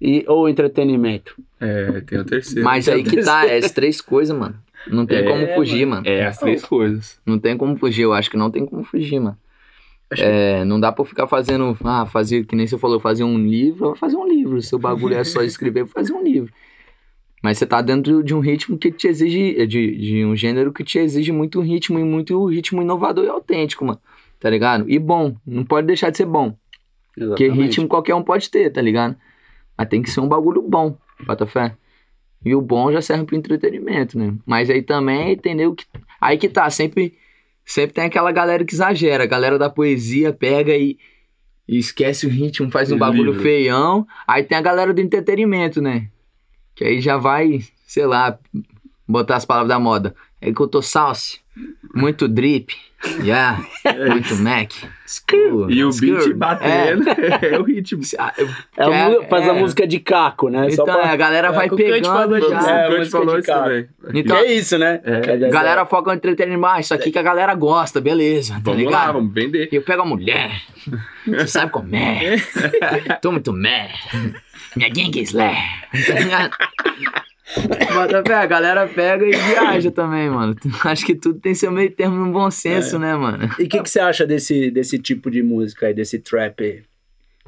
[0.00, 1.34] e, ou entretenimento.
[1.60, 2.64] É, tem o terceiro.
[2.64, 4.56] Mas aí que tá, é as três coisas, mano.
[4.86, 6.06] Não tem É, como fugir, mano.
[6.06, 7.20] É, as três coisas.
[7.26, 9.36] Não tem como fugir, eu acho que não tem como fugir, mano.
[10.16, 13.94] É, não dá pra ficar fazendo, ah, fazer, que nem você falou, fazer um livro,
[13.94, 14.62] fazer um livro.
[14.62, 16.50] Seu bagulho é só escrever, fazer um livro.
[17.42, 20.82] Mas você tá dentro de um ritmo que te exige, de, de um gênero que
[20.82, 24.00] te exige muito ritmo e muito ritmo inovador e autêntico, mano.
[24.40, 24.88] Tá ligado?
[24.88, 26.56] E bom, não pode deixar de ser bom.
[27.14, 27.66] Porque Exatamente.
[27.66, 29.14] ritmo qualquer um pode ter, tá ligado?
[29.78, 31.76] Mas tem que ser um bagulho bom, bota fé.
[32.44, 34.34] E o bom já serve pro entretenimento, né?
[34.44, 35.74] Mas aí também, entendeu?
[35.74, 35.84] Que,
[36.20, 37.16] aí que tá, sempre,
[37.64, 39.22] sempre tem aquela galera que exagera.
[39.22, 40.98] A galera da poesia pega e,
[41.66, 43.42] e esquece o ritmo, faz um bagulho livro.
[43.42, 44.06] feião.
[44.26, 46.08] Aí tem a galera do entretenimento, né?
[46.74, 48.38] Que aí já vai, sei lá,
[49.06, 50.14] botar as palavras da moda.
[50.40, 51.40] É que eu tô salse,
[51.94, 52.74] muito drip,
[53.22, 53.60] yeah,
[54.10, 54.70] muito Mac.
[55.06, 56.18] Screw, E o screw.
[56.18, 58.02] beat batendo é, o ritmo.
[58.76, 59.58] É a É, faz a é.
[59.58, 60.68] música de caco, né?
[60.70, 62.70] Só Então, pra- a galera É, vai pegando falou já.
[62.70, 63.88] É, falou isso também.
[64.12, 65.00] Então, é isso, né?
[65.04, 65.48] É.
[65.48, 66.66] Galera foca no entretenimento.
[66.66, 69.12] Ah, isso aqui que a galera gosta, beleza, tá Vamos lá, ligado?
[69.14, 69.68] vamos vender.
[69.72, 70.60] E eu pego a mulher,
[71.26, 72.36] você sabe como é.
[73.22, 73.90] Tô muito mad.
[74.76, 75.52] Minha gang is lá.
[75.94, 76.50] Ligado?
[77.94, 80.54] Bota fé, a galera pega e viaja também, mano.
[80.84, 82.98] Acho que tudo tem seu meio termo no bom senso, É.
[82.98, 83.48] né, mano?
[83.58, 86.82] E o que, que você acha desse, desse tipo de música aí, desse trap aí?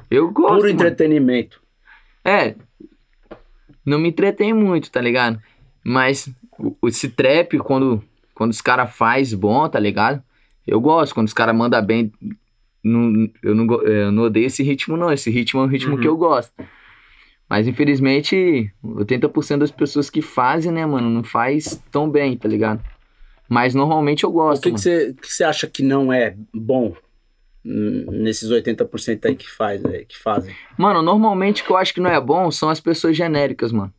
[0.09, 0.47] Eu gosto.
[0.55, 0.69] Puro mano.
[0.73, 1.61] entretenimento.
[2.25, 2.55] É.
[3.85, 5.39] Não me entretém muito, tá ligado?
[5.83, 10.21] Mas o- esse trap, quando, quando os caras faz bom, tá ligado?
[10.67, 11.13] Eu gosto.
[11.13, 12.11] Quando os caras mandam bem.
[12.83, 15.11] Não, eu, não, eu não odeio esse ritmo, não.
[15.11, 16.01] Esse ritmo é um ritmo Uhum.
[16.01, 16.51] que eu gosto.
[17.51, 22.81] Mas infelizmente, 80% das pessoas que fazem, né, mano, não faz tão bem, tá ligado?
[23.49, 24.63] Mas normalmente eu O gosto.
[24.63, 26.95] que, que, você, que você acha que não é bom?
[27.63, 30.55] nesses 80% aí que, faz, aí que fazem?
[30.77, 33.93] Mano, normalmente o que eu acho que não é bom são as pessoas genéricas, mano.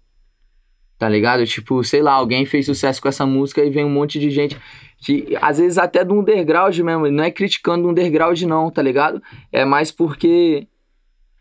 [0.99, 1.47] Tá ligado?
[1.47, 4.57] Tipo, sei lá, alguém fez sucesso com essa música e vem um monte de gente
[4.99, 7.11] que, às vezes, até do underground mesmo.
[7.11, 9.23] Não é criticando o underground, não, tá ligado?
[9.53, 10.67] É mais porque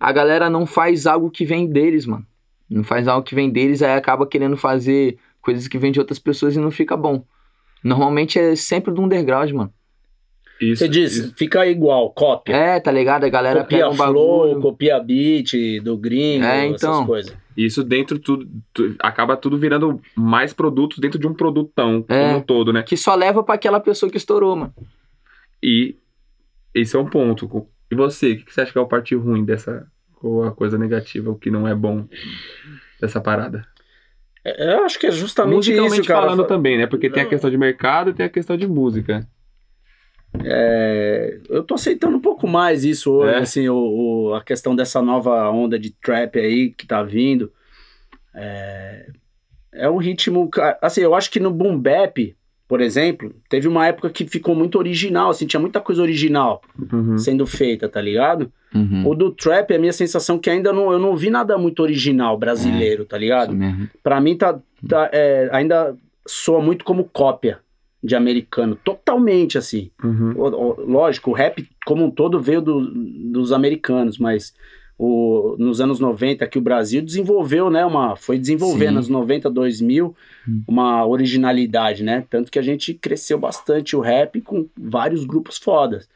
[0.02, 2.26] a galera não faz algo que vem deles, mano.
[2.70, 6.18] Não faz algo que vem deles, aí acaba querendo fazer coisas que vêm de outras
[6.20, 7.24] pessoas e não fica bom.
[7.84, 9.74] Normalmente é sempre do underground, mano.
[10.60, 11.34] Isso, Você diz, isso.
[11.36, 12.56] fica igual, cópia.
[12.56, 13.24] É, tá ligado?
[13.26, 14.62] A galera copia pega um flow, bagulho.
[14.62, 16.94] copia beat do gringo, É, então.
[16.94, 17.38] essas coisas.
[17.58, 18.48] Isso dentro tudo.
[18.74, 22.26] tu- acaba tudo virando mais produtos dentro de um produtão É.
[22.28, 22.82] como um todo, né?
[22.84, 24.74] Que só leva pra aquela pessoa que estourou, mano.
[25.62, 25.96] E
[26.74, 27.68] esse é um ponto.
[27.92, 29.86] E você, o que você acha que é o parte ruim dessa.
[30.24, 32.08] Ou a coisa negativa, o que não é bom
[33.00, 33.66] dessa parada?
[34.46, 36.22] É, Eu acho que é justamente isso, cara.
[36.22, 36.86] falando também, né?
[36.88, 39.28] Porque tem a questão de mercado e tem a questão de música.
[40.44, 43.38] É, eu tô aceitando um pouco mais isso hoje, É?
[43.40, 43.76] assim, o,
[44.30, 47.52] o- a questão dessa nova onda de trap aí que tá vindo.
[48.34, 49.08] É,
[49.74, 50.50] é um ritmo,
[50.82, 52.36] assim, eu acho que no boom bap,
[52.72, 57.18] por exemplo, teve uma época que ficou muito original, assim, tinha muita coisa original Uhum.
[57.18, 58.50] sendo feita, tá ligado?
[58.74, 59.06] Uhum.
[59.06, 61.84] O do trap, a minha sensação é que ainda não, eu não vi nada muito
[61.84, 63.54] original brasileiro, tá ligado?
[64.02, 64.58] Pra mim tá,
[64.88, 65.94] tá, é, ainda
[66.26, 67.60] soa muito como cópia
[68.02, 69.92] de americano, totalmente assim.
[70.02, 70.34] Uhum.
[70.38, 74.54] O- o- Lógico, o rap como um todo veio do- dos americanos, mas
[75.04, 78.96] o, nos anos 90 aqui o Brasil desenvolveu, né, uma, foi desenvolvendo Sim.
[78.96, 80.16] nos 90, 2000,
[80.48, 80.62] Hum.
[80.68, 82.24] uma originalidade, né?
[82.30, 86.08] Tanto que a gente cresceu bastante o rap com vários grupos fodas,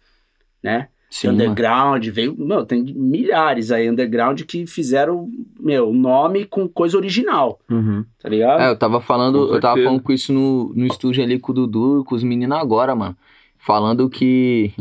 [0.64, 0.88] né?
[1.10, 1.38] Sim, mano.
[1.44, 8.04] underground, veio, meu, tem milhares aí underground que fizeram, meu, nome com coisa original, Uhum.
[8.22, 8.62] tá ligado?
[8.62, 11.52] É, eu tava falando, Com eu tava falando com isso no, no estúdio ali com
[11.52, 13.16] o Dudu, com os meninos agora, mano.
[13.58, 14.74] Falando que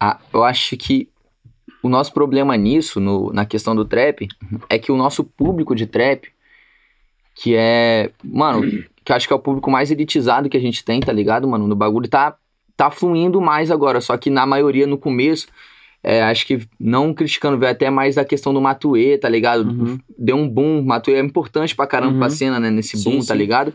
[0.00, 1.08] a- eu acho que
[1.82, 4.28] o nosso problema nisso, no, na questão do trap,
[4.68, 6.28] é que o nosso público de trap,
[7.34, 8.62] que é, mano,
[9.04, 11.66] que acho que é o público mais elitizado que a gente tem, tá ligado, mano?
[11.66, 12.36] No bagulho tá,
[12.76, 15.48] tá fluindo mais agora, só que na maioria no começo,
[16.04, 19.68] é, acho que não criticando, veio até mais a questão do Matuê, tá ligado?
[19.68, 19.98] Uhum.
[20.18, 22.18] Deu um boom, Matuê é importante pra caramba Uhum.
[22.20, 22.70] pra cena, né?
[22.70, 23.38] Nesse Sim, boom, tá sim.
[23.38, 23.72] ligado?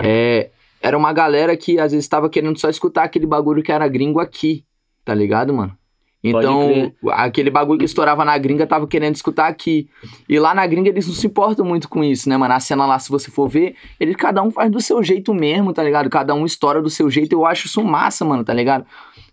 [0.00, 3.86] É, era uma galera que às vezes tava querendo só escutar aquele bagulho que era
[3.88, 4.64] gringo aqui,
[5.04, 5.76] tá ligado, mano?
[6.22, 9.88] Então, aquele bagulho que estourava na gringa tava querendo escutar aqui.
[10.28, 12.54] E lá na gringa eles não se importam muito com isso, né, mano?
[12.54, 15.72] A cena lá, se você for ver, ele cada um faz do seu jeito mesmo,
[15.72, 16.10] tá ligado?
[16.10, 17.32] Cada um estoura do seu jeito.
[17.34, 18.84] Eu acho isso massa, mano, tá ligado?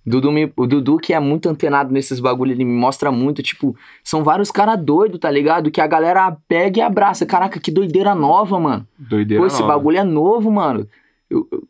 [0.05, 3.75] Dudu me- o Dudu, que é muito antenado nesses bagulho, ele me mostra muito, tipo,
[4.03, 5.71] são vários caras doidos, tá ligado?
[5.71, 7.25] Que a galera pega e abraça.
[7.25, 8.87] Caraca, que doideira nova, mano.
[8.99, 9.41] Doideira.
[9.41, 9.73] Pô, esse nova.
[9.73, 10.87] bagulho é novo, mano.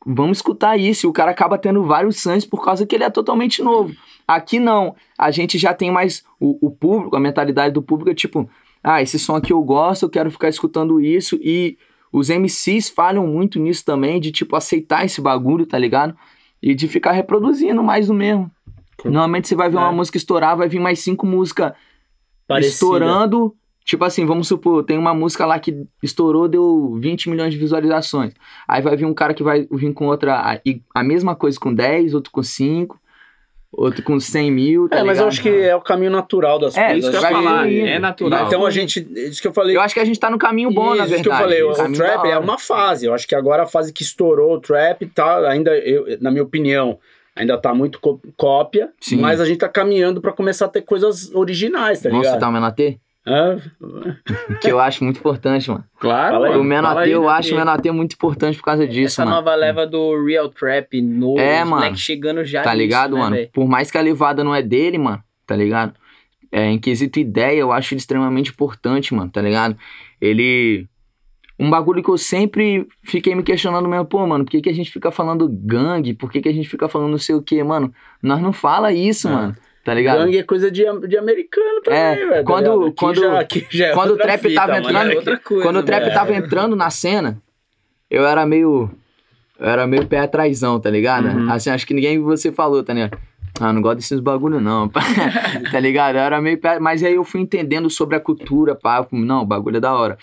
[0.06, 1.06] Vamos escutar isso.
[1.06, 3.94] E o cara acaba tendo vários sangues por causa que ele é totalmente novo.
[4.28, 4.96] Aqui não.
[5.18, 8.50] A gente já tem mais o, o público, a mentalidade do público é tipo,
[8.84, 11.38] ah, esse som aqui eu gosto, eu quero ficar escutando isso.
[11.42, 11.78] E
[12.12, 16.16] os MCs falham muito nisso também, de tipo, aceitar esse bagulho, tá ligado?
[16.62, 18.50] E de ficar reproduzindo mais do mesmo.
[19.04, 19.80] Normalmente você vai ver É.
[19.80, 21.74] uma música estourar, vai vir mais cinco músicas
[22.68, 23.56] estourando.
[23.86, 28.34] Tipo assim, vamos supor, tem uma música lá que estourou, deu 20 milhões de visualizações.
[28.68, 31.60] Aí vai vir um cara que vai vir com outra, a, e- a mesma coisa
[31.60, 33.00] com 10, outro com 5,
[33.72, 35.28] outro com 100 mil, tá É, mas eu ligado?
[35.28, 37.04] acho que é o caminho natural das É, coisas.
[37.04, 38.48] Isso que eu falar, é natural.
[38.48, 40.72] Então a gente, isso que eu falei, Eu acho que a gente tá no caminho
[40.72, 41.14] bom, na Isso, verdade.
[41.16, 43.06] isso que eu falei, o, o trap é uma fase.
[43.06, 46.44] Eu acho que agora a fase que estourou o trap tá ainda, eu, na minha
[46.44, 46.98] opinião,
[47.36, 49.18] ainda tá muito có- cópia, Sim.
[49.18, 52.34] mas a gente tá caminhando pra começar a ter coisas originais, tá Vamos ligado?
[52.40, 52.98] citar o Menatê?
[53.28, 53.58] Hã?
[54.62, 55.84] Que eu acho muito importante, mano.
[56.00, 56.34] Claro.
[56.36, 56.52] Fala aí.
[56.52, 56.64] mano.
[56.64, 56.64] O
[57.00, 57.28] aí, eu né?
[57.30, 59.38] acho o Menatê muito importante por causa disso, Essa mano.
[59.38, 61.96] nova leva do Real Trap novo, É, mano.
[61.98, 63.38] chegando já Tá nisso, ligado, né, mano?
[63.52, 65.94] Por mais que a levada não é dele, mano, tá ligado?
[66.52, 69.76] É, em quesito ideia, eu acho ele extremamente importante, mano, tá ligado?
[70.22, 70.88] Ele.
[71.58, 74.74] Um bagulho que eu sempre fiquei me questionando mesmo, pô, mano, por que, que a
[74.74, 76.14] gente fica falando gangue?
[76.14, 77.94] Por que, que a gente fica falando não sei o quê, mano?
[78.22, 79.32] Nós não fala isso, É.
[79.32, 79.56] mano,
[79.86, 80.18] tá ligado?
[80.18, 82.32] Gangue é coisa de, de americano também, É, velho.
[82.32, 82.86] tá quando-?
[82.88, 85.84] Aqui quando- já, já é quando o trap fita, tava entrando- É coisa, Quando o
[85.84, 86.14] trap velho.
[86.14, 87.42] tava entrando na cena,
[88.12, 88.90] eu era meio.
[89.58, 91.28] Eu era meio pé atrásão, tá ligado?
[91.30, 91.50] Uhum.
[91.50, 93.18] Assim, acho que ninguém você falou, tá ligado?
[93.58, 94.90] Ah, não gosto desses bagulho, não.
[95.72, 96.16] tá ligado?
[96.18, 96.78] Eu era meio pé.
[96.78, 99.08] Mas aí eu fui entendendo sobre a cultura, pá.
[99.14, 100.18] Não, o bagulho é da hora.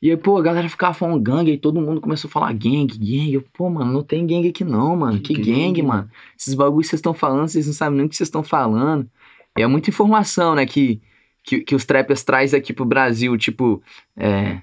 [0.00, 2.96] E aí, pô, a galera ficava falando gangue, aí todo mundo começou a falar gangue,
[2.98, 3.34] gangue.
[3.34, 5.18] Eu, pô, mano, não tem gangue aqui não, mano.
[5.20, 6.08] Que Gangue, gangue, mano?
[6.38, 9.10] Esses bagulhos que vocês estão falando, vocês não sabem nem o que vocês estão falando.
[9.56, 11.00] E é muita informação, né, que,
[11.42, 13.82] que, que os trappers traz aqui pro Brasil, tipo,
[14.16, 14.60] é,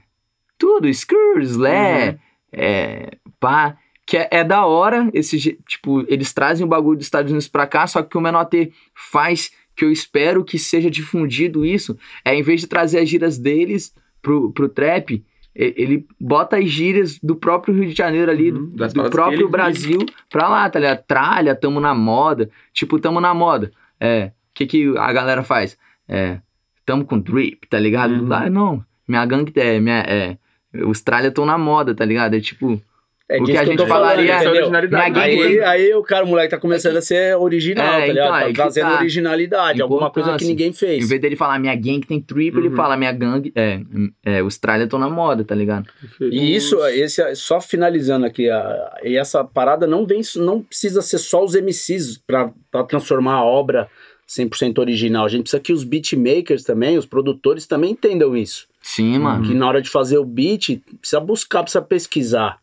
[0.57, 2.17] tudo, Skrr, Slé, Uhum.
[2.53, 3.77] é, pá.
[4.07, 7.67] que é, é da hora, esse, tipo, eles trazem o bagulho dos Estados Unidos pra
[7.67, 12.33] cá, só que o Menor T faz, que eu espero que seja difundido isso, é
[12.33, 13.93] em vez de trazer as gírias deles
[14.25, 18.87] pro, pro trap, ele bota as gírias do próprio Rio de Janeiro ali, Uhum, do,
[18.87, 21.03] do próprio ele Brasil pra lá, tá ligado?
[21.05, 23.71] Tralha, tamo na moda, tipo, tamo na moda.
[23.99, 25.77] É, o que que a galera faz?
[26.09, 26.39] É,
[26.85, 28.15] tamo com drip, tá ligado?
[28.15, 28.33] Uhum.
[28.33, 30.37] Ah, não, minha gangue é, minha, é,
[30.85, 32.35] os tralha tão na moda, tá ligado?
[32.35, 32.81] É tipo,
[33.27, 34.67] É O que a gente falando, falaria- Essa é a entendeu?
[34.69, 35.19] originalidade.
[35.19, 38.25] Aí, aí o cara, o moleque tá começando a ser original, É, tá ligado?
[38.27, 38.95] então, tá que trazendo tá.
[38.99, 41.09] originalidade, alguma coisa que ninguém Em fez.
[41.09, 42.75] vez dele falar minha gangue tem trip, ele Uhum.
[42.75, 43.51] fala minha gangue.
[43.55, 43.79] É,
[44.23, 45.87] é os tralha tão na moda, tá ligado?
[46.21, 51.17] E isso, esse, só finalizando aqui, a, e essa parada não vem, não precisa ser
[51.17, 53.89] só os MCs pra, pra transformar a obra
[54.27, 55.25] 100% original.
[55.25, 58.67] A gente precisa que os beatmakers também, os produtores também entendam isso.
[58.83, 59.47] Sim, mano.
[59.47, 62.59] Que na hora de fazer o beat, precisa buscar, precisa pesquisar,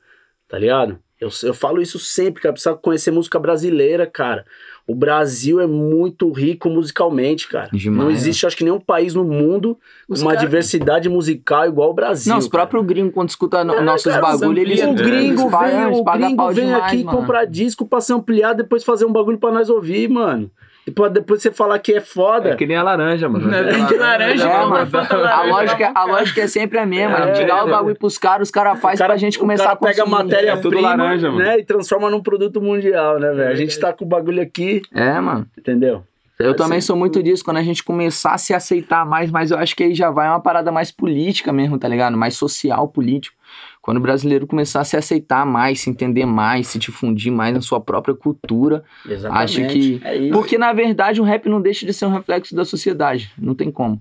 [0.53, 0.99] tá ligado?
[1.19, 4.45] Eu, eu falo isso sempre, cara, precisa conhecer música brasileira, cara.
[4.87, 7.71] O Brasil é muito rico musicalmente, cara.
[7.73, 11.89] Demais, não existe, acho que, nenhum país no mundo com uma cara- diversidade musical igual
[11.91, 12.31] o Brasil.
[12.33, 14.83] Não, os próprios gringos, quando escutam no- É, nossos cara, bagulho, eles.
[14.83, 17.17] o gringo vem, o gringo vem demais, aqui mano.
[17.19, 20.51] comprar disco pra se ampliar, depois fazer um bagulho pra nós ouvir, mano.
[20.87, 22.51] E pra depois você falar que é foda.
[22.51, 23.47] É que nem a laranja, mano.
[23.49, 24.91] Não, vende laranja, É, compra mano.
[25.11, 25.47] A laranja.
[25.53, 27.17] lógica, a lógica é sempre a mesma.
[27.19, 27.71] a gente É, dá o é.
[27.71, 30.29] bagulho pros caras, os caras fazem pra gente começar o cara a consumir.
[30.31, 31.39] pega a É tudo matéria-prima laranja, mano.
[31.45, 33.51] né, e transforma num produto mundial, né, velho?
[33.51, 35.47] A gente tá com o bagulho aqui, É, mano.
[35.57, 36.03] entendeu?
[36.39, 39.59] Eu também sou muito disso, quando a gente começar a se aceitar mais, mas eu
[39.59, 42.17] acho que aí já vai uma parada mais política mesmo, tá ligado?
[42.17, 43.37] Mais social, político.
[43.83, 47.61] Quando o brasileiro começar a se aceitar mais, se entender mais, se difundir mais na
[47.61, 48.85] sua própria cultura.
[49.05, 49.61] Exatamente.
[49.61, 50.33] Acho que- É isso.
[50.33, 53.33] Porque, na verdade, o rap não deixa de ser um reflexo da sociedade.
[53.37, 54.01] Não tem como.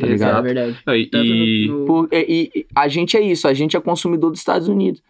[0.00, 0.42] Tá É ligado?
[0.42, 0.78] verdade.
[0.86, 3.80] Não, e- e- no- no- Por- e, e a gente é isso, a gente é
[3.80, 5.02] consumidor dos Estados Unidos.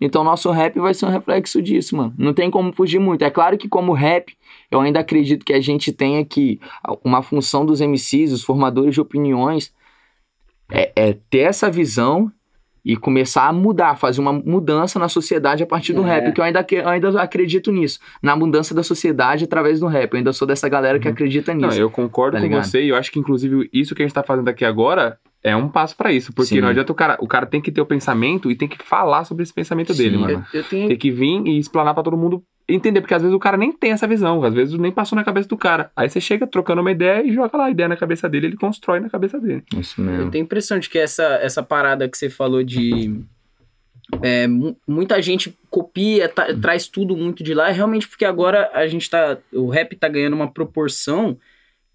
[0.00, 2.12] Então, nosso rap vai ser um reflexo disso, mano.
[2.18, 3.22] Não tem como fugir muito.
[3.22, 4.32] É claro que, como rap,
[4.70, 6.60] eu ainda acredito que a gente tenha que.
[7.04, 9.72] Uma função dos MCs, os formadores de opiniões,
[10.70, 12.30] é, é ter essa visão
[12.84, 16.06] e começar a mudar, fazer uma mudança na sociedade a partir do É.
[16.20, 16.32] rap.
[16.34, 17.98] Que eu ainda, eu ainda acredito nisso.
[18.22, 20.12] Na mudança da sociedade através do rap.
[20.12, 21.14] Eu ainda sou dessa galera que Uhum.
[21.14, 21.80] acredita Não, nisso.
[21.80, 22.64] eu concordo Tá com ligado?
[22.64, 25.54] você e eu acho que, inclusive, isso que a gente tá fazendo aqui agora é
[25.54, 26.32] um passo pra isso.
[26.32, 26.60] Porque Sim.
[26.62, 27.16] não adianta o cara.
[27.20, 30.16] O cara tem que ter o pensamento e tem que falar sobre esse pensamento dele,
[30.16, 30.22] Sim.
[30.22, 30.46] mano.
[30.52, 33.34] Eu, eu tenho Tem que vir e explanar pra todo mundo entender, porque às vezes
[33.36, 35.90] o cara nem tem essa visão, às vezes nem passou na cabeça do cara.
[35.94, 38.56] Aí você chega trocando uma ideia e joga lá a ideia na cabeça dele, ele
[38.56, 39.62] constrói na cabeça dele.
[39.76, 40.30] Isso Eu mesmo.
[40.30, 43.20] tenho a impressão de que essa, essa parada que você falou de.
[44.22, 48.70] é, mu- muita gente copia, tá- traz tudo muito de lá, é realmente porque agora
[48.72, 49.36] a gente tá.
[49.52, 51.36] O rap tá ganhando uma proporção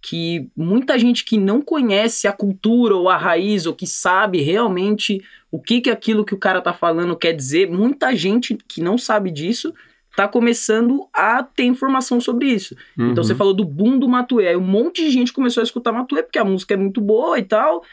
[0.02, 5.22] que muita gente que não conhece a cultura ou a raiz, ou que sabe realmente
[5.52, 8.98] o que, que aquilo que o cara tá falando quer dizer, muita gente que não
[8.98, 9.74] sabe disso
[10.16, 12.76] tá começando a ter informação sobre isso.
[12.98, 13.38] Então você Uhum.
[13.38, 14.48] falou do boom do Matuê.
[14.50, 17.38] Aí um monte de gente começou a escutar Matuê porque a música é muito boa
[17.40, 17.84] e tal.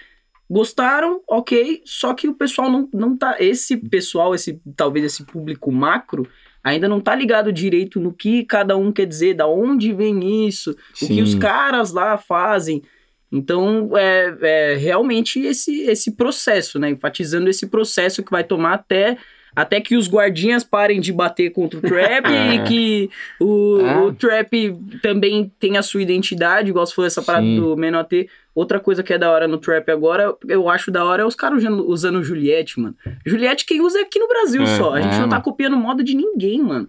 [0.49, 1.83] Gostaram, ok.
[1.85, 3.37] Só que o pessoal não, não tá.
[3.41, 6.27] Esse pessoal, esse talvez esse público macro,
[6.67, 10.73] ainda não tá ligado direito no que cada um quer dizer, da onde vem isso,
[10.73, 11.23] o que Sim.
[11.23, 12.83] os caras lá fazem.
[13.31, 16.91] Então, é, é realmente esse, esse processo, né?
[16.91, 19.17] Enfatizando esse processo que vai tomar até,
[19.57, 22.55] até que os guardinhas parem de bater contra o trap É.
[22.55, 23.97] e que o, É.
[24.03, 27.59] o trap também tem a sua identidade, igual se for essa parada Sim.
[27.59, 28.29] do Menor T.
[28.55, 31.35] Outra coisa que é da hora no trap agora, eu acho da hora, é os
[31.35, 32.95] caras usando, usando Juliette, mano.
[33.27, 34.95] Juliette quem usa é aqui no Brasil É, só.
[34.95, 35.43] A gente é, não tá mano.
[35.43, 36.89] copiando moda de ninguém, mano.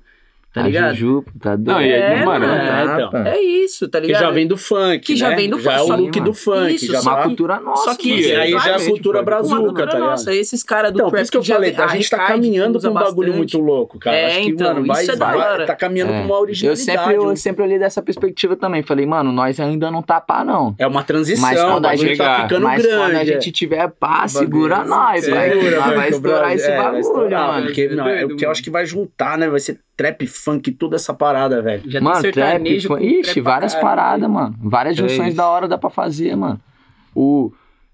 [0.58, 0.96] Tá A ligado?
[0.96, 1.68] Juju, tá doido.
[1.68, 2.46] Não, e aí, É, mano.
[2.46, 3.10] É, então.
[3.12, 3.30] Tá.
[3.30, 4.22] É isso, tá Que ligado?
[4.22, 5.36] já vem do funk, Que já né?
[5.36, 6.76] vem do Já é funk, o look que- do funk.
[6.76, 7.84] Isso, já só uma cultura nossa.
[7.84, 8.42] só que mano.
[8.42, 9.26] Aí já é a cultura foi.
[9.26, 10.00] brazuca, tá ligado?
[10.00, 12.26] Nossa, esses caras do Então, por trap isso que eu já falei, a gente tá
[12.28, 14.16] caminhando pra um bagulho muito louco, cara.
[14.16, 15.66] É, Acho que, então, mano, vai, isso é da hora.
[15.66, 16.18] tá caminhando É.
[16.18, 16.86] pra uma Eu originalidade.
[16.86, 18.82] sempre, eu um- sempre olhei dessa perspectiva também.
[18.84, 20.76] Falei, mano, nós ainda não tá pá, não.
[20.80, 22.98] É uma transição, Mas quando a gente- tá ficando Mas grande.
[22.98, 23.26] quando a é.
[23.26, 25.50] gente tiver pá, segura nós, vai.
[25.50, 27.70] vai que estourar esse é, bagulho, mano.
[28.10, 29.50] É porque eu acho que vai juntar, né?
[29.50, 31.84] Vai ser trap, funk, toda essa parada, velho.
[31.90, 33.00] Já Mano, tem trap, sertanejo foi...
[33.00, 34.56] com Ixi, várias paradas, mano.
[34.62, 35.38] Várias É junções isso.
[35.38, 36.60] da hora dá pra fazer, mano.
[37.16, 37.52] O,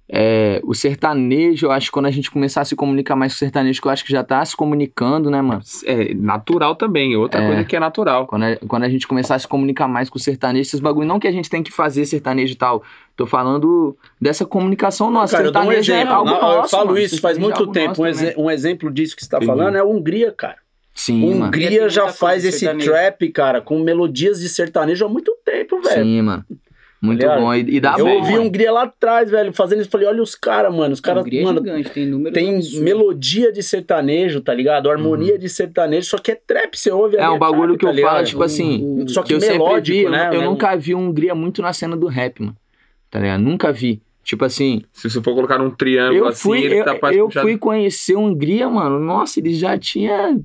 [0.10, 3.38] é, o sertanejo, eu acho que quando a gente começar a se comunicar mais com
[3.38, 5.62] o sertanejo, que eu acho que já tá se comunicando, né, mano?
[5.86, 7.16] é natural também.
[7.16, 7.48] Outra É.
[7.48, 8.28] coisa que é natural.
[8.28, 11.08] Quando a, quando a gente começar a se comunicar mais com o sertanejo, esses bagulho,
[11.08, 12.84] não que a gente tem que fazer sertanejo e tal.
[13.16, 15.38] Tô falando dessa comunicação nossa.
[15.38, 16.14] Cara, eu dou um sertanejo é exemplo.
[16.16, 17.00] algo Não, eu nosso, falo mano.
[17.00, 17.88] isso faz Sertanejo é muito tempo.
[17.90, 18.28] nosso Um, também.
[18.30, 19.52] exe- um exemplo disso que você tá Entendi.
[19.52, 20.58] falando é a Hungria, cara.
[20.94, 21.46] Sim, mano.
[21.48, 22.92] Hungria já faz esse sertanejo.
[22.92, 26.04] trap, cara, com melodias de sertanejo há muito tempo, velho.
[26.04, 26.46] Sim, mano.
[27.02, 27.42] Muito ligado?
[27.42, 27.54] bom.
[27.54, 28.44] E, e dá eu ouvi mano.
[28.44, 29.90] um Hungria lá atrás, velho, fazendo isso.
[29.90, 30.94] Falei, olha os caras, mano.
[30.94, 32.82] Os caras, Hungria é mano, gigante, tem número tem absurdo.
[32.86, 34.90] melodia de sertanejo, tá ligado?
[34.90, 37.92] Harmonia de sertanejo, só que é trap, você ouve É um bagulho trap, que tá
[37.92, 38.28] eu falo, ligado?
[38.28, 40.30] tipo assim, Só que, que eu melódico, vi, eu- né?
[40.32, 40.46] eu, né?
[40.46, 42.56] nunca vi Hungria muito na cena do rap, mano.
[43.12, 43.42] Tá ligado?
[43.42, 44.02] Nunca vi.
[44.24, 47.18] Tipo assim, Se você for colocar num triângulo eu assim, fui, ele eu, tá quase
[47.18, 47.46] eu puxado.
[47.46, 48.98] fui conhecer Hungria, mano.
[48.98, 50.40] Nossa, ele já tinha,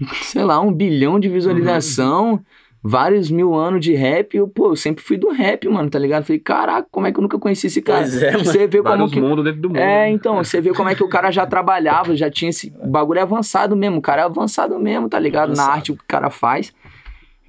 [0.22, 2.40] sei lá, um bilhão de visualização,
[2.82, 4.36] vários mil anos de rap.
[4.36, 6.24] Eu, pô, eu sempre fui do rap, mano, tá ligado?
[6.24, 8.00] Falei, caraca, como é que eu nunca conheci esse cara?
[8.02, 8.44] Pois é, mano.
[8.44, 9.20] Você vê como que.
[9.20, 9.78] mundos dentro do mundo.
[9.78, 10.10] É, né?
[10.10, 13.74] então, você vê como é que o cara já trabalhava, já tinha esse bagulho avançado
[13.76, 13.98] mesmo.
[13.98, 15.48] O cara é avançado mesmo, tá ligado?
[15.48, 15.72] Na Avançado.
[15.76, 16.72] arte que o cara faz.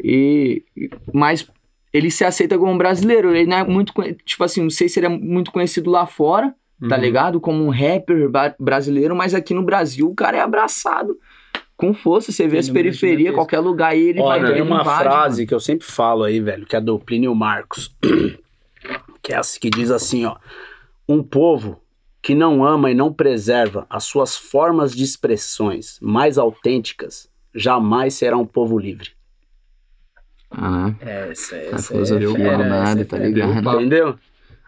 [0.04, 0.64] E.
[1.14, 1.48] Mas
[1.94, 3.36] ele se aceita como um brasileiro.
[3.36, 3.94] Ele não é muito.
[4.26, 6.54] Tipo assim, não sei se ele é muito conhecido lá fora,
[6.88, 7.02] tá Uhum.
[7.02, 7.40] ligado?
[7.40, 8.30] Como um rapper
[8.60, 11.18] brasileiro, mas aqui no Brasil o cara é abraçado
[11.80, 12.30] com força.
[12.32, 15.04] Você vê Tem as periferias, qualquer lugar aí ele Olha, vai tem ele uma invade,
[15.04, 15.48] frase mano.
[15.48, 17.96] que eu sempre falo aí, velho, que é do Plínio Marcos,
[19.24, 20.36] que é essa que diz assim, ó:
[21.08, 21.82] um povo
[22.22, 28.36] que não ama e não preserva as suas formas de expressões mais autênticas jamais será
[28.38, 29.12] um povo livre.
[30.52, 33.76] Ah, Essa, a essa filosofia é, do fera, nada, essa é tá ligado?
[33.76, 34.20] Entendeu?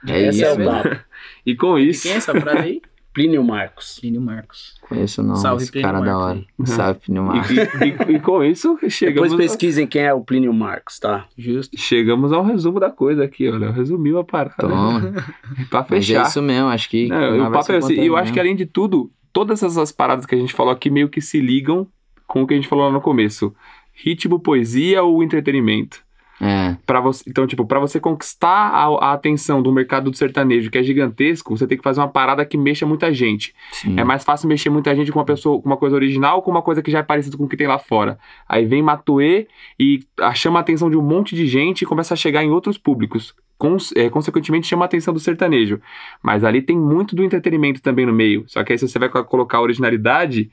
[0.07, 1.03] É Esse isso, é.
[1.45, 2.81] E com isso, Quem é essa frase aí?
[3.13, 3.99] Plínio Marcos.
[3.99, 4.75] Plínio Marcos.
[4.87, 6.37] Conheço não, Salve, esse Plínio cara da Marcos hora.
[6.37, 6.45] aí.
[6.67, 7.49] Salve, Plínio Marcos.
[7.51, 11.25] e, e- e com isso, chegamos, Depois pesquisem quem é o Plínio Marcos, tá?
[11.37, 11.77] Justo.
[11.77, 13.71] chegamos ao resumo da coisa aqui, olha.
[13.71, 14.55] Resumiu a parada.
[14.57, 15.01] Toma.
[15.69, 16.27] pra Mas é fechar.
[16.27, 17.07] isso mesmo, acho que.
[17.07, 20.25] Não, o papo é assim, e eu acho que além de tudo, todas essas paradas
[20.25, 21.85] que a gente falou aqui meio que se ligam
[22.27, 23.53] com o que a gente falou lá no começo.
[23.93, 26.01] Ritmo, poesia ou entretenimento.
[26.41, 30.71] É, Pra você, então, tipo, pra você conquistar a, a atenção do mercado do sertanejo,
[30.71, 33.53] que é gigantesco, você tem que fazer uma parada que mexa muita gente.
[33.71, 33.93] sim.
[33.99, 36.49] É mais fácil mexer muita gente com uma pessoa, com uma coisa original ou com
[36.49, 38.17] uma coisa que já é parecida com o que tem lá fora.
[38.49, 39.47] Aí vem Matuê
[39.79, 39.99] e
[40.33, 43.35] chama a atenção de um monte de gente e começa a chegar em outros públicos.
[43.57, 45.79] Cons- é, consequentemente, chama a atenção do sertanejo.
[46.23, 48.43] Mas ali tem muito do entretenimento também no meio.
[48.47, 50.49] Só que aí, se você vai co- colocar a originalidade,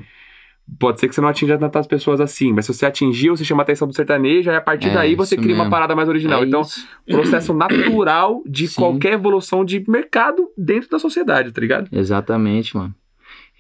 [0.79, 2.53] pode ser que você não atinja tantas pessoas assim.
[2.53, 5.15] Mas se você atingir, você chama a atenção do sertanejo, aí a partir É, daí
[5.15, 5.71] você cria uma mesmo.
[5.71, 6.43] parada mais original.
[6.43, 6.87] É então, isso.
[7.07, 8.75] processo natural de Sim.
[8.81, 11.89] qualquer evolução de mercado dentro da sociedade, tá ligado?
[11.93, 12.95] Exatamente, mano.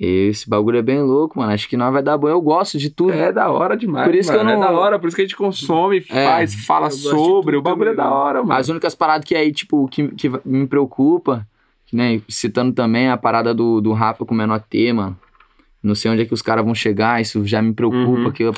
[0.00, 1.52] Esse bagulho é bem louco, mano.
[1.52, 2.28] Acho que nós vai dar bom.
[2.28, 3.12] Eu gosto de tudo.
[3.12, 4.06] É da hora demais.
[4.06, 4.50] Por isso que mano.
[4.50, 6.98] eu não- É da hora, por isso que a gente consome, É, faz, fala gosto
[6.98, 7.56] de sobre.
[7.56, 8.52] O bagulho é também, da hora, mano.
[8.52, 11.44] As únicas paradas que aí, tipo, que, que me preocupa,
[11.92, 12.20] né?
[12.28, 15.18] Citando também a parada do, do Rafa com o menor T, mano.
[15.82, 18.30] Não sei onde é que os caras vão chegar, isso já me preocupa, Uhum.
[18.32, 18.52] que eu,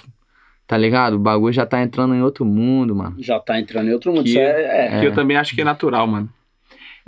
[0.67, 1.15] tá ligado?
[1.15, 3.17] O bagulho já tá entrando em outro mundo, mano.
[3.19, 4.25] Já tá entrando em outro mundo.
[4.25, 5.01] Que- Isso é, é.
[5.01, 6.29] Que eu também acho que é natural, mano.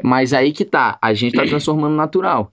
[0.02, 2.52] Mas aí que tá, a gente tá transformando natural.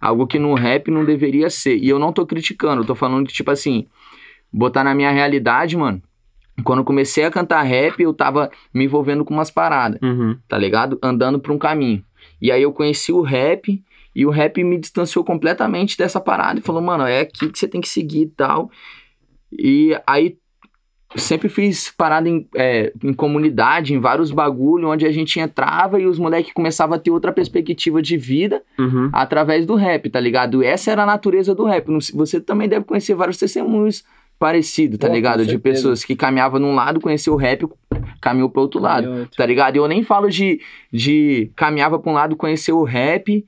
[0.00, 1.76] Algo que no rap não deveria ser.
[1.78, 3.86] E eu não tô criticando, eu tô falando que, tipo assim,
[4.52, 6.02] botar na minha realidade, mano.
[6.64, 9.98] Quando eu comecei a cantar rap, eu tava me envolvendo com umas paradas.
[10.02, 10.36] Uhum.
[10.48, 10.98] tá ligado?
[11.02, 12.02] Andando por um caminho.
[12.40, 13.82] E aí eu conheci o rap
[14.16, 17.68] e o rap me distanciou completamente dessa parada e falou, mano, é aqui que você
[17.68, 18.70] tem que seguir e tal.
[19.52, 20.38] E aí
[21.14, 26.06] sempre fiz parada em, é, em comunidade, em vários bagulho, onde a gente entrava e
[26.06, 29.10] os moleques começavam a ter outra perspectiva de vida Uhum.
[29.12, 30.62] através do rap, tá ligado?
[30.64, 31.86] Essa era a natureza do rap.
[32.14, 34.02] Você também deve conhecer vários testemunhos
[34.38, 35.46] parecidos, tá Pô, ligado?
[35.46, 37.66] De pessoas que caminhavam num lado, conheceu o rap,
[38.20, 39.36] caminhou pro outro lado E outro.
[39.36, 39.76] tá ligado?
[39.76, 40.60] Eu nem falo de,
[40.92, 43.44] de caminhava pra um lado, conheceu o rap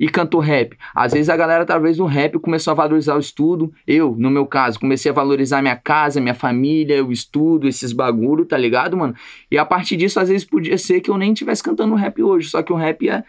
[0.00, 0.78] e cantou rap.
[0.94, 3.70] Às vezes a galera, através do rap, começou a valorizar o estudo.
[3.86, 8.46] Eu, no meu caso, comecei a valorizar minha casa, minha família, o estudo, esses bagulho,
[8.46, 9.14] tá ligado, mano?
[9.50, 12.48] E a partir disso, às vezes podia ser que eu nem estivesse cantando rap hoje,
[12.48, 13.22] só que o rap ia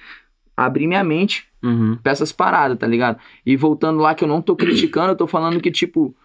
[0.56, 1.96] abrir minha mente Uhum.
[2.02, 3.20] pra essas paradas, tá ligado?
[3.46, 6.16] E voltando lá, que eu não tô criticando, eu tô falando que, tipo,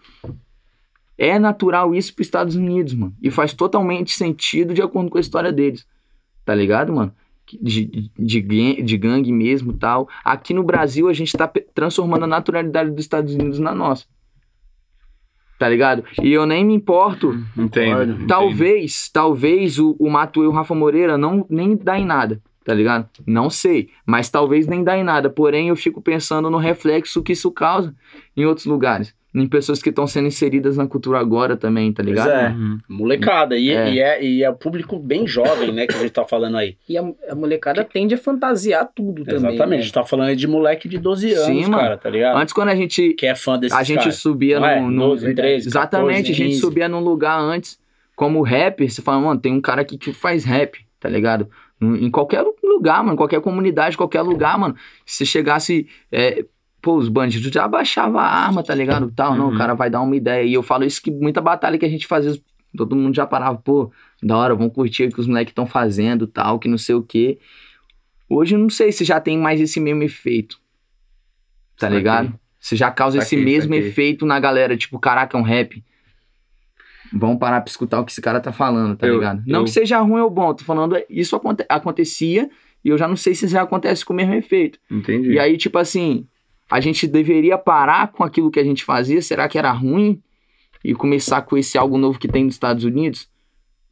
[1.18, 3.14] é natural isso pros Estados Unidos, mano.
[3.22, 5.86] E faz totalmente sentido de acordo com a história deles,
[6.44, 7.12] tá ligado, mano?
[7.60, 10.08] De, de, de gangue mesmo e tal.
[10.24, 14.04] Aqui no Brasil, a gente tá pe- transformando a naturalidade dos Estados Unidos na nossa.
[15.58, 16.04] Tá ligado?
[16.22, 17.90] E eu nem me importo Entendo.
[17.90, 18.12] Concordo.
[18.12, 18.26] entendo.
[18.26, 22.74] Talvez, talvez o, o Mato e o Rafa Moreira não nem dá em nada, tá
[22.74, 23.08] ligado?
[23.26, 25.30] Não sei, mas talvez nem dá em nada.
[25.30, 27.94] Porém, eu fico pensando no reflexo que isso causa
[28.36, 29.14] em outros lugares.
[29.38, 32.30] Em pessoas que estão sendo inseridas na cultura agora também, tá ligado?
[32.30, 32.48] é.
[32.48, 32.78] Uhum.
[32.88, 33.56] Molecada.
[33.58, 33.90] E É.
[33.92, 36.76] E, é, e é o público bem jovem, né, que a gente tá falando aí.
[36.88, 39.36] E a, a molecada tende a fantasiar tudo também.
[39.50, 39.62] Exatamente.
[39.62, 39.82] A né?
[39.82, 41.76] gente tá falando aí de moleque de 12 anos, Sim, mano.
[41.76, 42.38] cara, tá ligado?
[42.38, 44.16] Antes, quando a gente, Que é fã desses a gente caras.
[44.16, 44.80] subia Não é?
[44.80, 46.60] num, num- 12, 13, Exatamente, 14, a gente 15.
[46.60, 47.78] subia num lugar antes,
[48.14, 51.46] como rapper, você fala, mano, tem um cara aqui que faz rap, tá ligado?
[51.78, 54.74] Em qualquer lugar, mano, qualquer comunidade, qualquer lugar, mano.
[55.04, 55.86] Se chegasse.
[56.10, 56.42] é,
[56.86, 59.10] pô, os bandidos já abaixavam a arma, tá ligado?
[59.10, 59.54] Tal, não, Uhum.
[59.56, 60.44] o cara vai dar uma ideia.
[60.44, 62.32] E eu falo isso que muita batalha que a gente fazia
[62.76, 63.90] Todo mundo já parava, pô,
[64.22, 67.02] da hora, vamos curtir o que os moleques estão fazendo, tal, que não sei o
[67.02, 67.38] quê.
[68.28, 70.56] Hoje eu não sei se já tem mais esse mesmo efeito.
[71.78, 71.96] Tá Saquei.
[71.98, 72.38] ligado?
[72.60, 73.88] Se já causa Saquei, esse mesmo saquei.
[73.88, 75.82] efeito na galera, tipo, caraca, é um rap.
[77.12, 79.42] Vamos parar pra escutar o que esse cara tá falando, tá Eu- ligado?
[79.46, 82.50] Não eu- que seja ruim ou bom, tô falando, isso aconte- acontecia
[82.84, 84.78] e eu já não sei se já acontece com o mesmo efeito.
[84.90, 85.30] Entendi.
[85.32, 86.26] E aí, tipo assim,
[86.70, 90.22] a gente deveria parar com aquilo que a gente fazia, será que era ruim?
[90.84, 93.28] E começar com esse algo novo que tem nos Estados Unidos?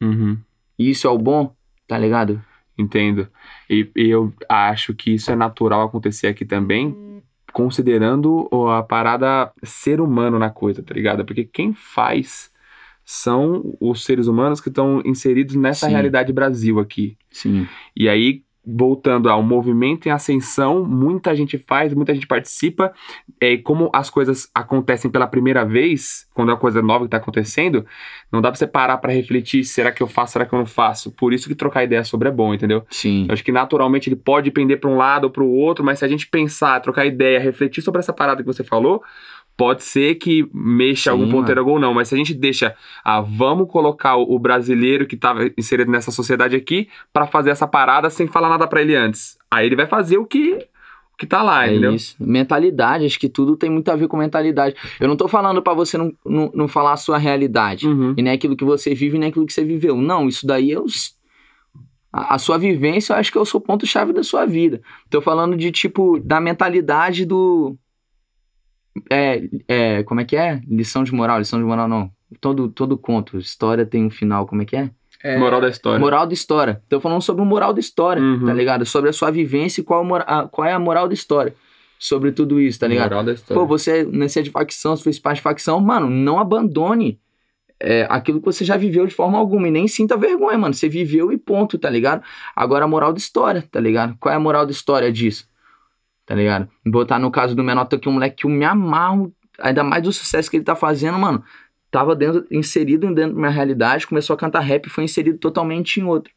[0.01, 0.37] Uhum.
[0.77, 1.53] E isso é o bom,
[1.87, 2.41] tá ligado?
[2.77, 3.27] Entendo.
[3.69, 7.21] E, e eu acho que isso é natural acontecer aqui também,
[7.53, 11.25] considerando a parada ser humano na coisa, tá ligado?
[11.25, 12.51] Porque quem faz
[13.05, 15.91] são os seres humanos que estão inseridos nessa Sim.
[15.91, 17.17] realidade Brasil aqui.
[17.29, 17.67] Sim.
[17.95, 22.93] E aí, voltando ao movimento em ascensão, muita gente faz, muita gente participa.
[23.39, 27.11] É, e como as coisas acontecem pela primeira vez, quando é uma coisa nova que
[27.11, 27.85] tá acontecendo,
[28.31, 30.65] não dá pra você parar pra refletir, será que eu faço, será que eu não
[30.65, 31.11] faço?
[31.11, 32.83] Por isso que trocar ideia sobre é bom, entendeu?
[32.89, 33.25] Sim.
[33.27, 36.05] Eu acho que naturalmente ele pode pender pra um lado ou pro outro, mas se
[36.05, 39.03] a gente pensar, trocar ideia, refletir sobre essa parada que você falou,
[39.57, 41.93] pode ser que mexa Sim, algum ponteiro ou não.
[41.93, 46.55] Mas se a gente deixa, ah, vamos colocar o, brasileiro que tava inserido nessa sociedade
[46.55, 49.37] aqui pra fazer essa parada sem falar nada pra ele antes.
[49.49, 50.67] Aí ele vai fazer o que,
[51.13, 51.93] o que tá lá, É entendeu?
[51.93, 52.15] isso.
[52.19, 54.75] Mentalidade, acho que tudo tem muito a ver com mentalidade.
[54.99, 57.87] Eu não tô falando pra você não, não, não falar a sua realidade.
[57.87, 58.13] Uhum.
[58.17, 59.95] E nem aquilo que você vive, nem aquilo que você viveu.
[59.95, 61.15] Não, isso daí é os.
[62.11, 64.81] A, a sua vivência, eu acho que é o seu ponto-chave da sua vida.
[65.09, 67.77] Tô falando de, tipo, da mentalidade do.
[69.11, 70.61] É, é, como é que é?
[70.67, 72.09] Lição de moral, lição de moral não.
[72.39, 74.89] Todo, todo conto, história tem um final, como é que é?
[75.23, 75.99] É, Moral da história.
[75.99, 76.81] Moral da história.
[76.87, 78.45] Tô falando sobre o moral da história, Uhum.
[78.45, 78.85] tá ligado?
[78.85, 81.55] Sobre a sua vivência e qual, a qual é a moral da história.
[81.97, 83.09] Sobre tudo isso, tá ligado?
[83.09, 83.59] Moral da história.
[83.59, 87.19] Pô, você nasceu de facção, você fez parte de facção, mano, não abandone
[87.79, 90.73] é, aquilo que você já viveu de forma alguma e nem sinta vergonha, mano.
[90.73, 92.21] Você viveu e ponto, tá ligado?
[92.55, 94.15] Agora a moral da história, tá ligado?
[94.19, 95.47] Qual é a moral da história disso?
[96.25, 96.67] Tá ligado?
[96.85, 100.11] Botar no caso do menor aqui um moleque que eu me amarro, ainda mais do
[100.11, 101.43] sucesso que ele tá fazendo, mano.
[101.91, 105.99] Tava dentro, inserido dentro da minha realidade, começou a cantar rap e foi inserido totalmente
[105.99, 106.33] em outro.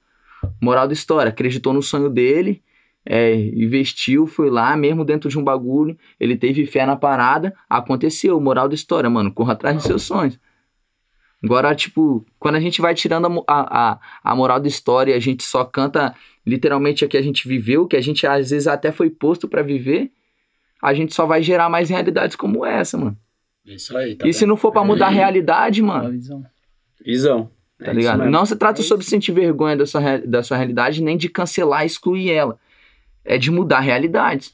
[0.60, 2.62] Moral da história, acreditou no sonho dele,
[3.04, 8.38] é, investiu, foi lá, mesmo dentro de um bagulho, ele teve fé na parada, aconteceu.
[8.40, 10.38] Moral da história, mano, corra atrás dos seus sonhos.
[11.42, 15.44] Agora, tipo, quando a gente vai tirando a, a, a, moral da história, a gente
[15.44, 16.14] só canta
[16.44, 19.62] literalmente o que a gente viveu, que a gente às vezes até foi posto pra
[19.62, 20.10] viver,
[20.82, 23.16] a gente só vai gerar mais realidades como essa, mano.
[23.64, 26.44] Isso aí, tá e se não for pra mudar a realidade, uma mano, visão.
[27.04, 27.50] Visão.
[27.78, 28.24] tá É ligado?
[28.24, 31.84] Não se trata É sobre sentir vergonha da sua, da sua realidade, nem de cancelar
[31.84, 32.58] e excluir ela.
[33.24, 34.52] É de mudar realidades.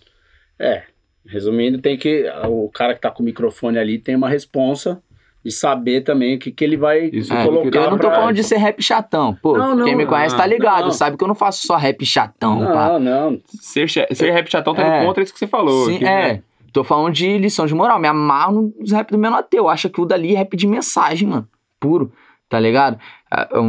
[0.59, 0.83] É,
[1.25, 2.27] resumindo, tem que.
[2.49, 5.01] O cara que tá com o microfone ali tem uma responsa
[5.45, 7.79] de saber também o que, que ele vai Isso É, colocar.
[7.79, 9.37] eu não tô pra- falando de ser rap chatão.
[9.43, 10.91] Pô, Não, não, quem me conhece tá não, ligado, não.
[10.91, 12.89] sabe que eu não faço só rap chatão, pá.
[12.89, 13.41] Não, não.
[13.61, 15.05] Ser, ser rap chatão tá indo É.
[15.05, 15.87] contra isso que você falou.
[15.87, 16.33] Sim, que, é.
[16.35, 16.43] né?
[16.73, 18.01] Tô falando de lição de moral.
[18.01, 19.69] Me amarro nos rap do menor ateu.
[19.69, 21.47] Acha que o dali é rap de mensagem, mano.
[21.79, 22.11] Puro.
[22.49, 22.99] Tá ligado?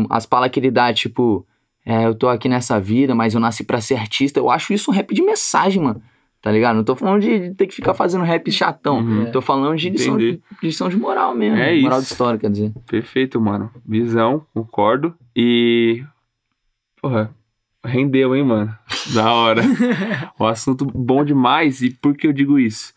[0.09, 1.45] As palavras que ele dá, tipo,
[1.86, 4.39] é, eu tô aqui nessa vida, mas eu nasci pra ser artista.
[4.39, 6.01] Eu acho isso um rap de mensagem, mano.
[6.45, 6.75] Tá ligado?
[6.75, 8.99] Não tô falando de ter que ficar fazendo rap chatão.
[8.99, 9.31] Uhum.
[9.31, 10.43] Tô falando de lição, Entendi.
[10.61, 11.57] de lição de moral mesmo.
[11.57, 12.07] É moral isso.
[12.07, 12.71] de história, quer dizer.
[12.85, 13.71] Perfeito, mano.
[13.83, 15.15] Visão, concordo.
[15.35, 16.03] E.
[17.01, 17.33] Porra,
[17.83, 18.77] rendeu, hein, mano?
[19.15, 19.63] Da hora.
[20.37, 21.81] o assunto bom demais.
[21.81, 22.93] E por que eu digo isso?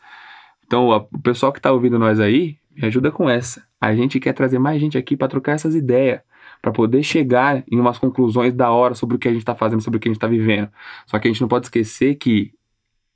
[0.66, 3.64] Então, o pessoal que tá ouvindo nós aí, me ajuda com essa.
[3.80, 6.20] A gente quer trazer mais gente aqui pra trocar essas ideias.
[6.60, 9.80] Pra poder chegar em umas conclusões da hora sobre o que a gente tá fazendo,
[9.80, 10.68] sobre o que a gente tá vivendo.
[11.06, 12.52] Só que a gente não pode esquecer que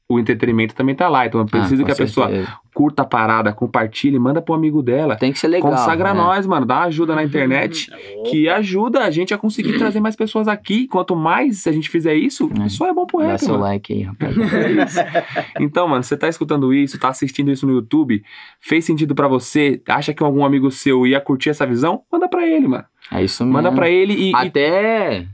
[0.09, 1.26] o entretenimento também tá lá.
[1.26, 2.53] Então eu preciso Ah, que a com pessoa certeza.
[2.74, 5.16] curta a parada, compartilhe, manda pro amigo dela.
[5.16, 5.70] Tem que ser legal.
[5.70, 6.20] Consagra né?
[6.20, 6.66] nós, mano.
[6.66, 7.90] Dá ajuda na internet
[8.30, 10.86] que ajuda a gente a conseguir trazer mais pessoas aqui.
[10.88, 12.68] Quanto mais a gente fizer isso, É.
[12.68, 13.62] só é bom pro Dá rap, seu mano.
[13.64, 15.24] like aí, rapaziada.
[15.61, 18.22] Então, mano, você tá escutando isso, tá assistindo isso no YouTube,
[18.61, 22.03] fez sentido pra você, acha que algum amigo seu ia curtir essa visão?
[22.12, 22.84] Manda pra ele, mano.
[23.11, 23.53] É isso mesmo.
[23.55, 24.30] Manda pra ele e...
[24.30, 25.26] e- Até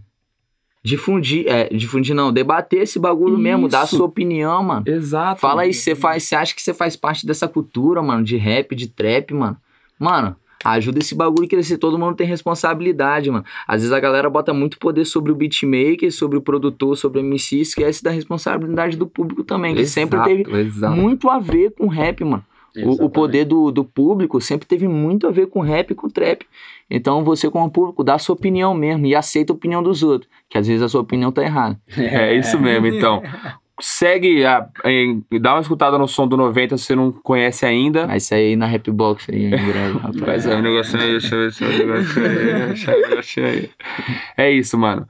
[0.89, 3.97] difundir, é, difundir não, debater esse bagulho mesmo, dar a Isso.
[3.97, 4.85] sua opinião, mano.
[4.87, 5.39] Exato.
[5.39, 8.75] Fala aí, você faz, você acha que você faz parte dessa cultura, mano, de rap,
[8.75, 9.59] de trap, mano?
[9.99, 10.35] Mano,
[10.65, 13.45] ajuda esse bagulho a crescer, todo mundo tem responsabilidade, mano.
[13.67, 17.23] Às vezes a galera bota muito poder sobre o beatmaker, sobre o produtor, sobre o
[17.23, 20.97] MC, esquece da responsabilidade do público também, que sempre Exato, teve Exato.
[20.97, 22.45] muito a ver com rap, mano.
[22.77, 26.09] O, o poder do, do público sempre teve muito a ver com rap e com
[26.09, 26.47] trap.
[26.91, 30.31] Então você, como público, dá a sua opinião mesmo e aceita a opinião dos outros.
[30.49, 31.79] Que às vezes a sua opinião tá errada.
[31.97, 33.23] É isso mesmo, então.
[33.81, 38.07] segue, a, em- dá uma escutada no som do 90 se você não conhece ainda.
[38.11, 39.51] Aí na Rap Box aí
[40.03, 40.45] rapaz.
[40.45, 43.71] sair um negocinho aí, deixa eu ver se é um negocinho aí, negocinho aí.
[44.37, 45.07] É isso, mano.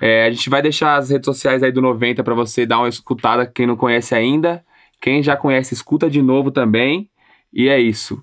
[0.00, 2.88] É, a gente vai deixar as redes sociais aí do 90 pra você dar uma
[2.88, 4.62] escutada, quem não conhece ainda.
[5.00, 7.10] Quem já conhece, escuta de novo também.
[7.52, 8.22] E é isso.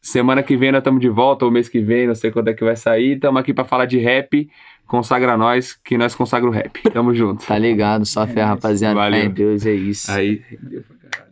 [0.00, 2.54] Semana que vem nós estamos de volta, ou mês que vem, não sei quando é
[2.54, 3.14] que vai sair.
[3.14, 4.48] Estamos aqui pra falar de rap.
[4.86, 6.80] Consagra nós, que nós consagra o rap.
[6.92, 7.44] Tamo junto.
[7.44, 8.94] Tá ligado, só fé, rapaziada.
[8.94, 9.24] Valeu.
[9.24, 10.10] Em Deus, é isso.
[10.12, 11.25] Aí, rendeu pra caralho.